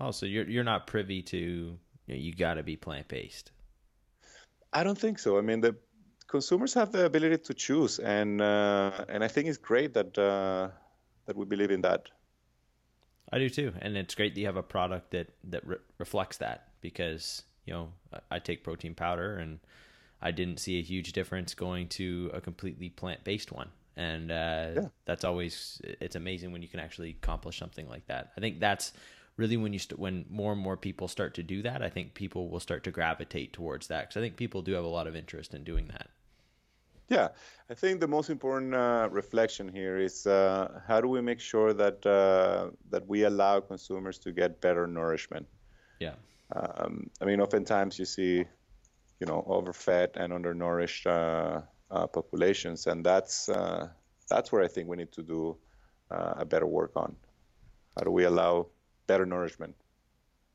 Oh, 0.00 0.10
so 0.10 0.26
you're 0.26 0.48
you're 0.50 0.64
not 0.64 0.88
privy 0.88 1.22
to 1.22 1.38
you, 1.38 1.78
know, 2.08 2.14
you 2.16 2.34
got 2.34 2.54
to 2.54 2.64
be 2.64 2.74
plant 2.74 3.06
based. 3.06 3.52
I 4.72 4.82
don't 4.82 4.98
think 4.98 5.20
so. 5.20 5.38
I 5.38 5.40
mean, 5.40 5.60
the 5.60 5.76
consumers 6.26 6.74
have 6.74 6.90
the 6.90 7.04
ability 7.06 7.38
to 7.44 7.54
choose, 7.54 8.00
and 8.00 8.42
uh, 8.42 9.04
and 9.08 9.22
I 9.22 9.28
think 9.28 9.46
it's 9.46 9.58
great 9.58 9.94
that 9.94 10.18
uh, 10.18 10.70
that 11.26 11.36
we 11.36 11.44
believe 11.44 11.70
in 11.70 11.82
that. 11.82 12.10
I 13.32 13.38
do 13.38 13.48
too, 13.48 13.72
and 13.80 13.96
it's 13.96 14.16
great 14.16 14.34
that 14.34 14.40
you 14.40 14.46
have 14.46 14.56
a 14.56 14.64
product 14.64 15.12
that 15.12 15.28
that 15.44 15.64
re- 15.64 15.84
reflects 15.98 16.38
that 16.38 16.73
because 16.84 17.42
you 17.64 17.72
know 17.72 17.88
I 18.30 18.38
take 18.38 18.62
protein 18.62 18.94
powder 18.94 19.36
and 19.38 19.58
I 20.20 20.30
didn't 20.30 20.60
see 20.60 20.78
a 20.78 20.82
huge 20.82 21.12
difference 21.12 21.54
going 21.54 21.88
to 22.00 22.30
a 22.34 22.40
completely 22.40 22.90
plant 22.90 23.24
based 23.24 23.50
one. 23.50 23.70
And 23.96 24.30
uh, 24.30 24.70
yeah. 24.74 24.88
that's 25.06 25.24
always 25.24 25.80
it's 25.82 26.14
amazing 26.14 26.52
when 26.52 26.62
you 26.62 26.68
can 26.68 26.80
actually 26.80 27.10
accomplish 27.10 27.58
something 27.58 27.88
like 27.88 28.06
that. 28.08 28.32
I 28.36 28.40
think 28.40 28.60
that's 28.60 28.92
really 29.36 29.56
when 29.56 29.72
you 29.72 29.78
st- 29.78 29.98
when 29.98 30.26
more 30.28 30.52
and 30.52 30.60
more 30.60 30.76
people 30.76 31.08
start 31.08 31.34
to 31.34 31.42
do 31.42 31.62
that. 31.62 31.82
I 31.82 31.88
think 31.88 32.12
people 32.12 32.50
will 32.50 32.60
start 32.60 32.84
to 32.84 32.90
gravitate 32.90 33.54
towards 33.54 33.86
that 33.86 34.02
because 34.02 34.18
I 34.18 34.20
think 34.20 34.36
people 34.36 34.60
do 34.60 34.72
have 34.72 34.84
a 34.84 34.88
lot 34.88 35.06
of 35.06 35.16
interest 35.16 35.54
in 35.54 35.64
doing 35.64 35.88
that. 35.88 36.08
Yeah, 37.08 37.28
I 37.70 37.74
think 37.74 38.00
the 38.00 38.08
most 38.08 38.30
important 38.30 38.74
uh, 38.74 39.08
reflection 39.10 39.68
here 39.68 39.98
is 39.98 40.26
uh, 40.26 40.80
how 40.86 41.00
do 41.00 41.08
we 41.08 41.20
make 41.20 41.40
sure 41.40 41.72
that 41.72 42.04
uh, 42.04 42.70
that 42.90 43.06
we 43.06 43.24
allow 43.24 43.60
consumers 43.60 44.18
to 44.18 44.32
get 44.32 44.60
better 44.60 44.86
nourishment. 44.86 45.46
Yeah. 45.98 46.14
Um, 46.52 47.10
I 47.20 47.24
mean, 47.24 47.40
oftentimes 47.40 47.98
you 47.98 48.04
see, 48.04 48.44
you 49.20 49.26
know, 49.26 49.44
overfed 49.46 50.16
and 50.16 50.32
undernourished 50.32 51.06
uh, 51.06 51.62
uh, 51.90 52.06
populations, 52.06 52.86
and 52.86 53.04
that's 53.04 53.48
uh, 53.48 53.88
that's 54.28 54.52
where 54.52 54.62
I 54.62 54.68
think 54.68 54.88
we 54.88 54.96
need 54.96 55.12
to 55.12 55.22
do 55.22 55.56
uh, 56.10 56.34
a 56.38 56.44
better 56.44 56.66
work 56.66 56.92
on. 56.96 57.16
How 57.96 58.04
do 58.04 58.10
we 58.10 58.24
allow 58.24 58.68
better 59.06 59.26
nourishment? 59.26 59.74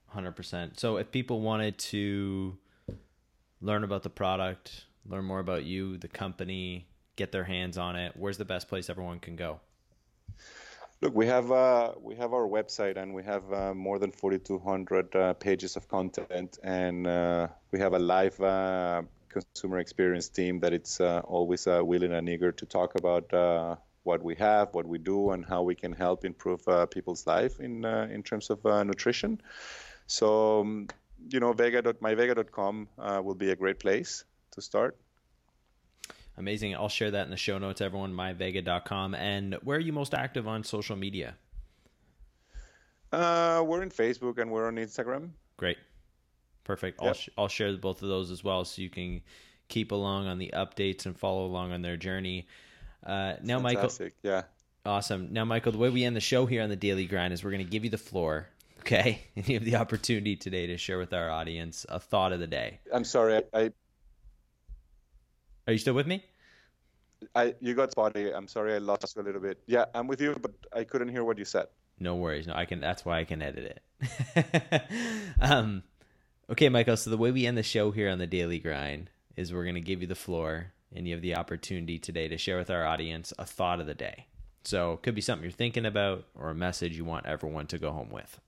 Hundred 0.07 0.35
percent. 0.35 0.79
So, 0.79 0.97
if 0.97 1.11
people 1.11 1.41
wanted 1.41 1.77
to 1.77 2.57
learn 3.61 3.83
about 3.83 4.03
the 4.03 4.09
product, 4.09 4.85
learn 5.05 5.25
more 5.25 5.39
about 5.39 5.63
you, 5.63 5.97
the 5.97 6.07
company, 6.07 6.87
get 7.15 7.31
their 7.31 7.43
hands 7.43 7.77
on 7.77 7.95
it, 7.95 8.13
where's 8.15 8.37
the 8.37 8.45
best 8.45 8.67
place 8.67 8.89
everyone 8.89 9.19
can 9.19 9.35
go? 9.35 9.59
Look, 11.01 11.15
we 11.15 11.27
have 11.27 11.49
uh, 11.49 11.93
we 12.01 12.15
have 12.15 12.33
our 12.33 12.45
website 12.45 12.97
and 12.97 13.13
we 13.13 13.23
have 13.23 13.53
uh, 13.53 13.73
more 13.73 13.99
than 13.99 14.11
4,200 14.11 15.15
uh, 15.15 15.33
pages 15.35 15.77
of 15.77 15.87
content, 15.87 16.59
and 16.61 17.07
uh, 17.07 17.47
we 17.71 17.79
have 17.79 17.93
a 17.93 17.99
live 17.99 18.39
uh, 18.41 19.03
consumer 19.29 19.79
experience 19.79 20.27
team 20.27 20.59
that 20.59 20.73
it's 20.73 20.99
uh, 20.99 21.21
always 21.23 21.65
willing 21.67 22.11
and 22.11 22.27
eager 22.27 22.51
to 22.51 22.65
talk 22.65 22.95
about 22.95 23.79
what 24.03 24.23
we 24.23 24.35
have, 24.35 24.73
what 24.73 24.85
we 24.85 24.97
do, 24.97 25.31
and 25.31 25.45
how 25.45 25.63
we 25.63 25.75
can 25.75 25.93
help 25.93 26.25
improve 26.25 26.65
people's 26.91 27.25
life 27.25 27.61
in 27.61 27.85
in 27.85 28.21
terms 28.21 28.49
of 28.49 28.65
nutrition. 28.85 29.39
So, 30.07 30.61
um, 30.61 30.87
you 31.29 31.39
know, 31.39 31.53
vega.myvega.com 31.53 32.89
will 33.23 33.35
be 33.35 33.51
a 33.51 33.55
great 33.55 33.79
place 33.79 34.25
to 34.51 34.61
start. 34.61 34.97
Amazing. 36.39 36.73
I'll 36.73 36.87
share 36.87 37.11
that 37.11 37.25
in 37.25 37.31
the 37.31 37.37
show 37.37 37.57
notes, 37.57 37.81
everyone, 37.81 38.13
myvega.com. 38.13 39.13
And 39.13 39.55
where 39.55 39.77
are 39.77 39.81
you 39.81 39.91
most 39.91 40.13
active 40.13 40.47
on 40.47 40.63
social 40.63 40.95
media? 40.95 41.35
Uh, 43.11 43.61
we're 43.65 43.83
in 43.83 43.89
Facebook 43.89 44.39
and 44.39 44.49
we're 44.49 44.67
on 44.67 44.77
Instagram. 44.77 45.31
Great. 45.57 45.77
Perfect. 46.63 47.01
Yep. 47.01 47.07
I'll, 47.07 47.13
sh- 47.13 47.29
I'll 47.37 47.47
share 47.49 47.75
both 47.75 48.01
of 48.01 48.07
those 48.07 48.31
as 48.31 48.41
well 48.41 48.63
so 48.63 48.81
you 48.81 48.89
can 48.89 49.21
keep 49.67 49.91
along 49.91 50.27
on 50.27 50.37
the 50.37 50.51
updates 50.55 51.05
and 51.05 51.17
follow 51.17 51.45
along 51.45 51.73
on 51.73 51.81
their 51.81 51.97
journey. 51.97 52.47
Uh, 53.05 53.33
now, 53.43 53.59
Fantastic. 53.59 54.15
Michael. 54.23 54.37
Yeah. 54.37 54.43
Awesome. 54.85 55.33
Now, 55.33 55.43
Michael, 55.43 55.73
the 55.73 55.77
way 55.77 55.89
we 55.89 56.05
end 56.05 56.15
the 56.15 56.21
show 56.21 56.45
here 56.45 56.63
on 56.63 56.69
the 56.69 56.77
Daily 56.77 57.05
Grind 57.05 57.33
is 57.33 57.43
we're 57.43 57.51
going 57.51 57.65
to 57.65 57.69
give 57.69 57.83
you 57.83 57.89
the 57.89 57.97
floor. 57.97 58.47
Okay. 58.79 59.21
And 59.35 59.47
you 59.47 59.55
have 59.55 59.65
the 59.65 59.75
opportunity 59.75 60.37
today 60.37 60.67
to 60.67 60.77
share 60.77 60.97
with 60.97 61.13
our 61.13 61.29
audience 61.29 61.85
a 61.89 61.99
thought 61.99 62.31
of 62.31 62.39
the 62.39 62.47
day. 62.47 62.79
I'm 62.93 63.03
sorry. 63.03 63.43
I, 63.53 63.71
are 65.69 65.71
you 65.71 65.77
still 65.77 65.93
with 65.93 66.07
me? 66.07 66.25
I 67.35 67.53
you 67.59 67.75
got 67.75 67.91
spotty. 67.91 68.33
I'm 68.33 68.47
sorry, 68.47 68.73
I 68.73 68.79
lost 68.79 69.15
you 69.15 69.21
a 69.21 69.23
little 69.23 69.41
bit. 69.41 69.61
Yeah, 69.67 69.85
I'm 69.93 70.07
with 70.07 70.19
you, 70.19 70.35
but 70.41 70.51
I 70.73 70.83
couldn't 70.83 71.09
hear 71.09 71.23
what 71.23 71.37
you 71.37 71.45
said. 71.45 71.67
No 71.99 72.15
worries. 72.15 72.47
No, 72.47 72.53
I 72.55 72.65
can. 72.65 72.79
That's 72.79 73.05
why 73.05 73.19
I 73.19 73.23
can 73.23 73.41
edit 73.41 73.81
it. 74.01 74.83
um, 75.39 75.83
okay, 76.49 76.69
Michael. 76.69 76.97
So 76.97 77.11
the 77.11 77.17
way 77.17 77.29
we 77.31 77.45
end 77.45 77.57
the 77.57 77.63
show 77.63 77.91
here 77.91 78.09
on 78.09 78.17
the 78.17 78.25
Daily 78.25 78.57
Grind 78.57 79.11
is 79.35 79.53
we're 79.53 79.63
going 79.63 79.75
to 79.75 79.81
give 79.81 80.01
you 80.01 80.07
the 80.07 80.15
floor, 80.15 80.71
and 80.95 81.07
you 81.07 81.13
have 81.13 81.21
the 81.21 81.35
opportunity 81.35 81.99
today 81.99 82.27
to 82.29 82.37
share 82.37 82.57
with 82.57 82.71
our 82.71 82.85
audience 82.85 83.31
a 83.37 83.45
thought 83.45 83.79
of 83.79 83.85
the 83.85 83.93
day. 83.93 84.25
So 84.63 84.93
it 84.93 85.03
could 85.03 85.13
be 85.13 85.21
something 85.21 85.43
you're 85.43 85.51
thinking 85.51 85.85
about, 85.85 86.25
or 86.33 86.49
a 86.49 86.55
message 86.55 86.97
you 86.97 87.05
want 87.05 87.27
everyone 87.27 87.67
to 87.67 87.77
go 87.77 87.91
home 87.91 88.09
with. 88.09 88.39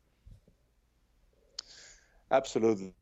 Absolutely. 2.31 2.93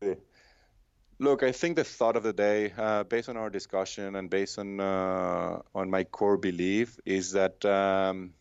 Look, 1.20 1.42
I 1.42 1.52
think 1.52 1.76
the 1.76 1.84
thought 1.84 2.16
of 2.16 2.22
the 2.22 2.32
day, 2.32 2.72
uh, 2.78 3.04
based 3.04 3.28
on 3.28 3.36
our 3.36 3.50
discussion 3.50 4.16
and 4.16 4.30
based 4.30 4.58
on 4.58 4.80
uh, 4.80 5.60
on 5.74 5.90
my 5.90 6.04
core 6.04 6.38
belief, 6.38 6.98
is 7.04 7.32
that 7.32 7.62
um, 7.66 8.32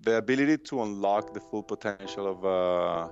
the 0.00 0.16
ability 0.16 0.56
to 0.70 0.80
unlock 0.80 1.34
the 1.34 1.40
full 1.40 1.62
potential 1.62 2.26
of 2.26 2.42
a 2.44 3.10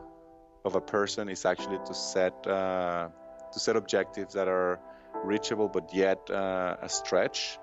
of 0.64 0.74
a 0.74 0.80
person 0.80 1.28
is 1.28 1.44
actually 1.44 1.80
to 1.84 1.92
set 1.92 2.46
uh, 2.46 3.10
to 3.52 3.60
set 3.60 3.76
objectives 3.76 4.32
that 4.32 4.48
are 4.48 4.80
reachable 5.22 5.68
but 5.68 5.92
yet 5.92 6.20
uh, 6.30 6.76
a 6.80 6.88
stretch. 6.88 7.58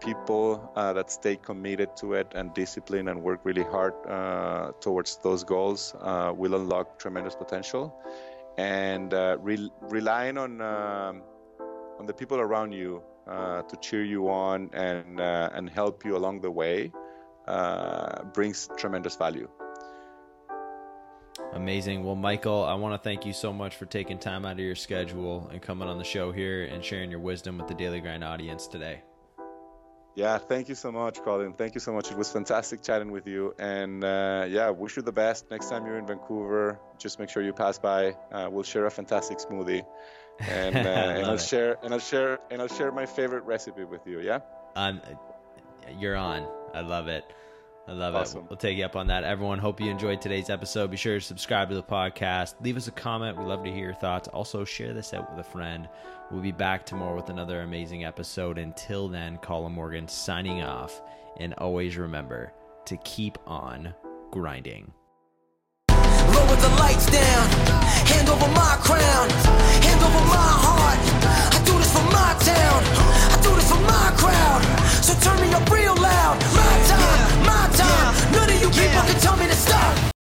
people 0.00 0.72
uh, 0.76 0.92
that 0.92 1.10
stay 1.10 1.36
committed 1.36 1.96
to 1.96 2.14
it 2.14 2.28
and 2.34 2.54
discipline 2.54 3.08
and 3.08 3.22
work 3.22 3.40
really 3.44 3.64
hard 3.64 3.94
uh, 4.06 4.70
towards 4.80 5.18
those 5.22 5.42
goals 5.44 5.94
uh, 6.00 6.32
will 6.36 6.54
unlock 6.54 6.98
tremendous 6.98 7.34
potential. 7.34 7.92
And 8.58 9.14
uh, 9.14 9.38
re- 9.40 9.70
relying 9.80 10.36
on 10.36 10.60
um, 10.60 11.22
on 11.98 12.06
the 12.06 12.12
people 12.12 12.38
around 12.38 12.72
you 12.72 13.02
uh, 13.26 13.62
to 13.62 13.76
cheer 13.76 14.04
you 14.04 14.28
on 14.28 14.68
and 14.72 15.20
uh, 15.20 15.50
and 15.54 15.70
help 15.70 16.04
you 16.04 16.16
along 16.16 16.40
the 16.40 16.50
way 16.50 16.92
brings 18.34 18.68
tremendous 18.76 19.16
value. 19.16 19.48
Amazing. 21.54 22.04
Well, 22.04 22.14
Michael, 22.14 22.64
I 22.64 22.74
want 22.74 22.94
to 22.94 22.98
thank 22.98 23.24
you 23.24 23.32
so 23.32 23.52
much 23.52 23.76
for 23.76 23.86
taking 23.86 24.18
time 24.18 24.44
out 24.44 24.52
of 24.52 24.58
your 24.58 24.74
schedule 24.74 25.48
and 25.50 25.62
coming 25.62 25.88
on 25.88 25.96
the 25.96 26.04
show 26.04 26.30
here 26.30 26.64
and 26.64 26.84
sharing 26.84 27.10
your 27.10 27.20
wisdom 27.20 27.58
with 27.58 27.68
the 27.68 27.74
Daily 27.74 28.00
Grind 28.00 28.22
audience 28.22 28.66
today. 28.66 29.02
Yeah, 30.18 30.36
thank 30.38 30.68
you 30.68 30.74
so 30.74 30.90
much, 30.90 31.22
Colin. 31.22 31.52
Thank 31.52 31.74
you 31.76 31.80
so 31.80 31.92
much. 31.92 32.10
It 32.10 32.18
was 32.18 32.32
fantastic 32.32 32.82
chatting 32.82 33.12
with 33.12 33.28
you. 33.28 33.54
And 33.56 34.02
uh, 34.02 34.46
yeah, 34.48 34.68
wish 34.70 34.96
you 34.96 35.02
the 35.02 35.12
best. 35.12 35.48
Next 35.48 35.70
time 35.70 35.86
you're 35.86 35.96
in 35.96 36.08
Vancouver, 36.08 36.80
just 36.98 37.20
make 37.20 37.28
sure 37.28 37.40
you 37.40 37.52
pass 37.52 37.78
by. 37.78 38.16
Uh, 38.32 38.48
we'll 38.50 38.64
share 38.64 38.84
a 38.86 38.90
fantastic 38.90 39.38
smoothie, 39.38 39.86
and, 40.40 40.74
uh, 40.74 40.78
and 41.18 41.24
I'll 41.24 41.34
it. 41.34 41.40
share 41.40 41.78
and 41.84 41.94
I'll 41.94 42.00
share 42.00 42.40
and 42.50 42.60
I'll 42.60 42.66
share 42.66 42.90
my 42.90 43.06
favorite 43.06 43.44
recipe 43.44 43.84
with 43.84 44.08
you. 44.08 44.18
Yeah. 44.18 44.40
Um, 44.74 45.00
you're 46.00 46.16
on. 46.16 46.48
I 46.74 46.80
love 46.80 47.06
it. 47.06 47.24
I 47.88 47.92
love 47.92 48.14
awesome. 48.14 48.40
it. 48.40 48.50
We'll 48.50 48.58
take 48.58 48.76
you 48.76 48.84
up 48.84 48.96
on 48.96 49.06
that. 49.06 49.24
Everyone, 49.24 49.58
hope 49.58 49.80
you 49.80 49.90
enjoyed 49.90 50.20
today's 50.20 50.50
episode. 50.50 50.90
Be 50.90 50.98
sure 50.98 51.14
to 51.14 51.24
subscribe 51.24 51.70
to 51.70 51.74
the 51.74 51.82
podcast. 51.82 52.54
Leave 52.60 52.76
us 52.76 52.86
a 52.86 52.92
comment. 52.92 53.38
We 53.38 53.44
love 53.44 53.64
to 53.64 53.72
hear 53.72 53.86
your 53.86 53.94
thoughts. 53.94 54.28
Also, 54.28 54.62
share 54.64 54.92
this 54.92 55.14
out 55.14 55.30
with 55.30 55.40
a 55.40 55.50
friend. 55.50 55.88
We'll 56.30 56.42
be 56.42 56.52
back 56.52 56.84
tomorrow 56.84 57.16
with 57.16 57.30
another 57.30 57.62
amazing 57.62 58.04
episode. 58.04 58.58
Until 58.58 59.08
then, 59.08 59.38
Colin 59.38 59.72
Morgan 59.72 60.06
signing 60.06 60.62
off. 60.62 61.00
And 61.38 61.54
always 61.54 61.96
remember 61.96 62.52
to 62.84 62.96
keep 62.98 63.38
on 63.46 63.94
grinding. 64.30 64.92
Lower 65.88 66.56
the 66.56 66.76
lights 66.78 67.06
down, 67.06 67.48
hand 68.06 68.28
over 68.28 68.48
my 68.48 68.76
crown, 68.80 69.30
hand 69.30 70.02
over 70.02 70.24
my 70.26 70.52
heart. 70.60 70.98
I 71.54 71.62
do 71.64 71.78
this 71.78 71.92
for 71.92 72.04
my 72.04 72.36
town, 72.40 72.82
I 73.32 73.40
do 73.42 73.54
this 73.54 73.70
for 73.70 73.80
my 73.80 74.12
crowd. 74.18 74.77
So 75.08 75.14
turn 75.20 75.40
me 75.40 75.50
up 75.54 75.66
real 75.70 75.94
loud. 75.94 76.36
My 76.54 76.74
time, 76.86 77.46
my 77.46 77.66
time. 77.72 78.14
None 78.30 78.50
of 78.50 78.60
you 78.60 78.68
people 78.68 79.00
can 79.08 79.18
tell 79.18 79.38
me 79.38 79.46
to 79.46 79.54
stop. 79.54 80.17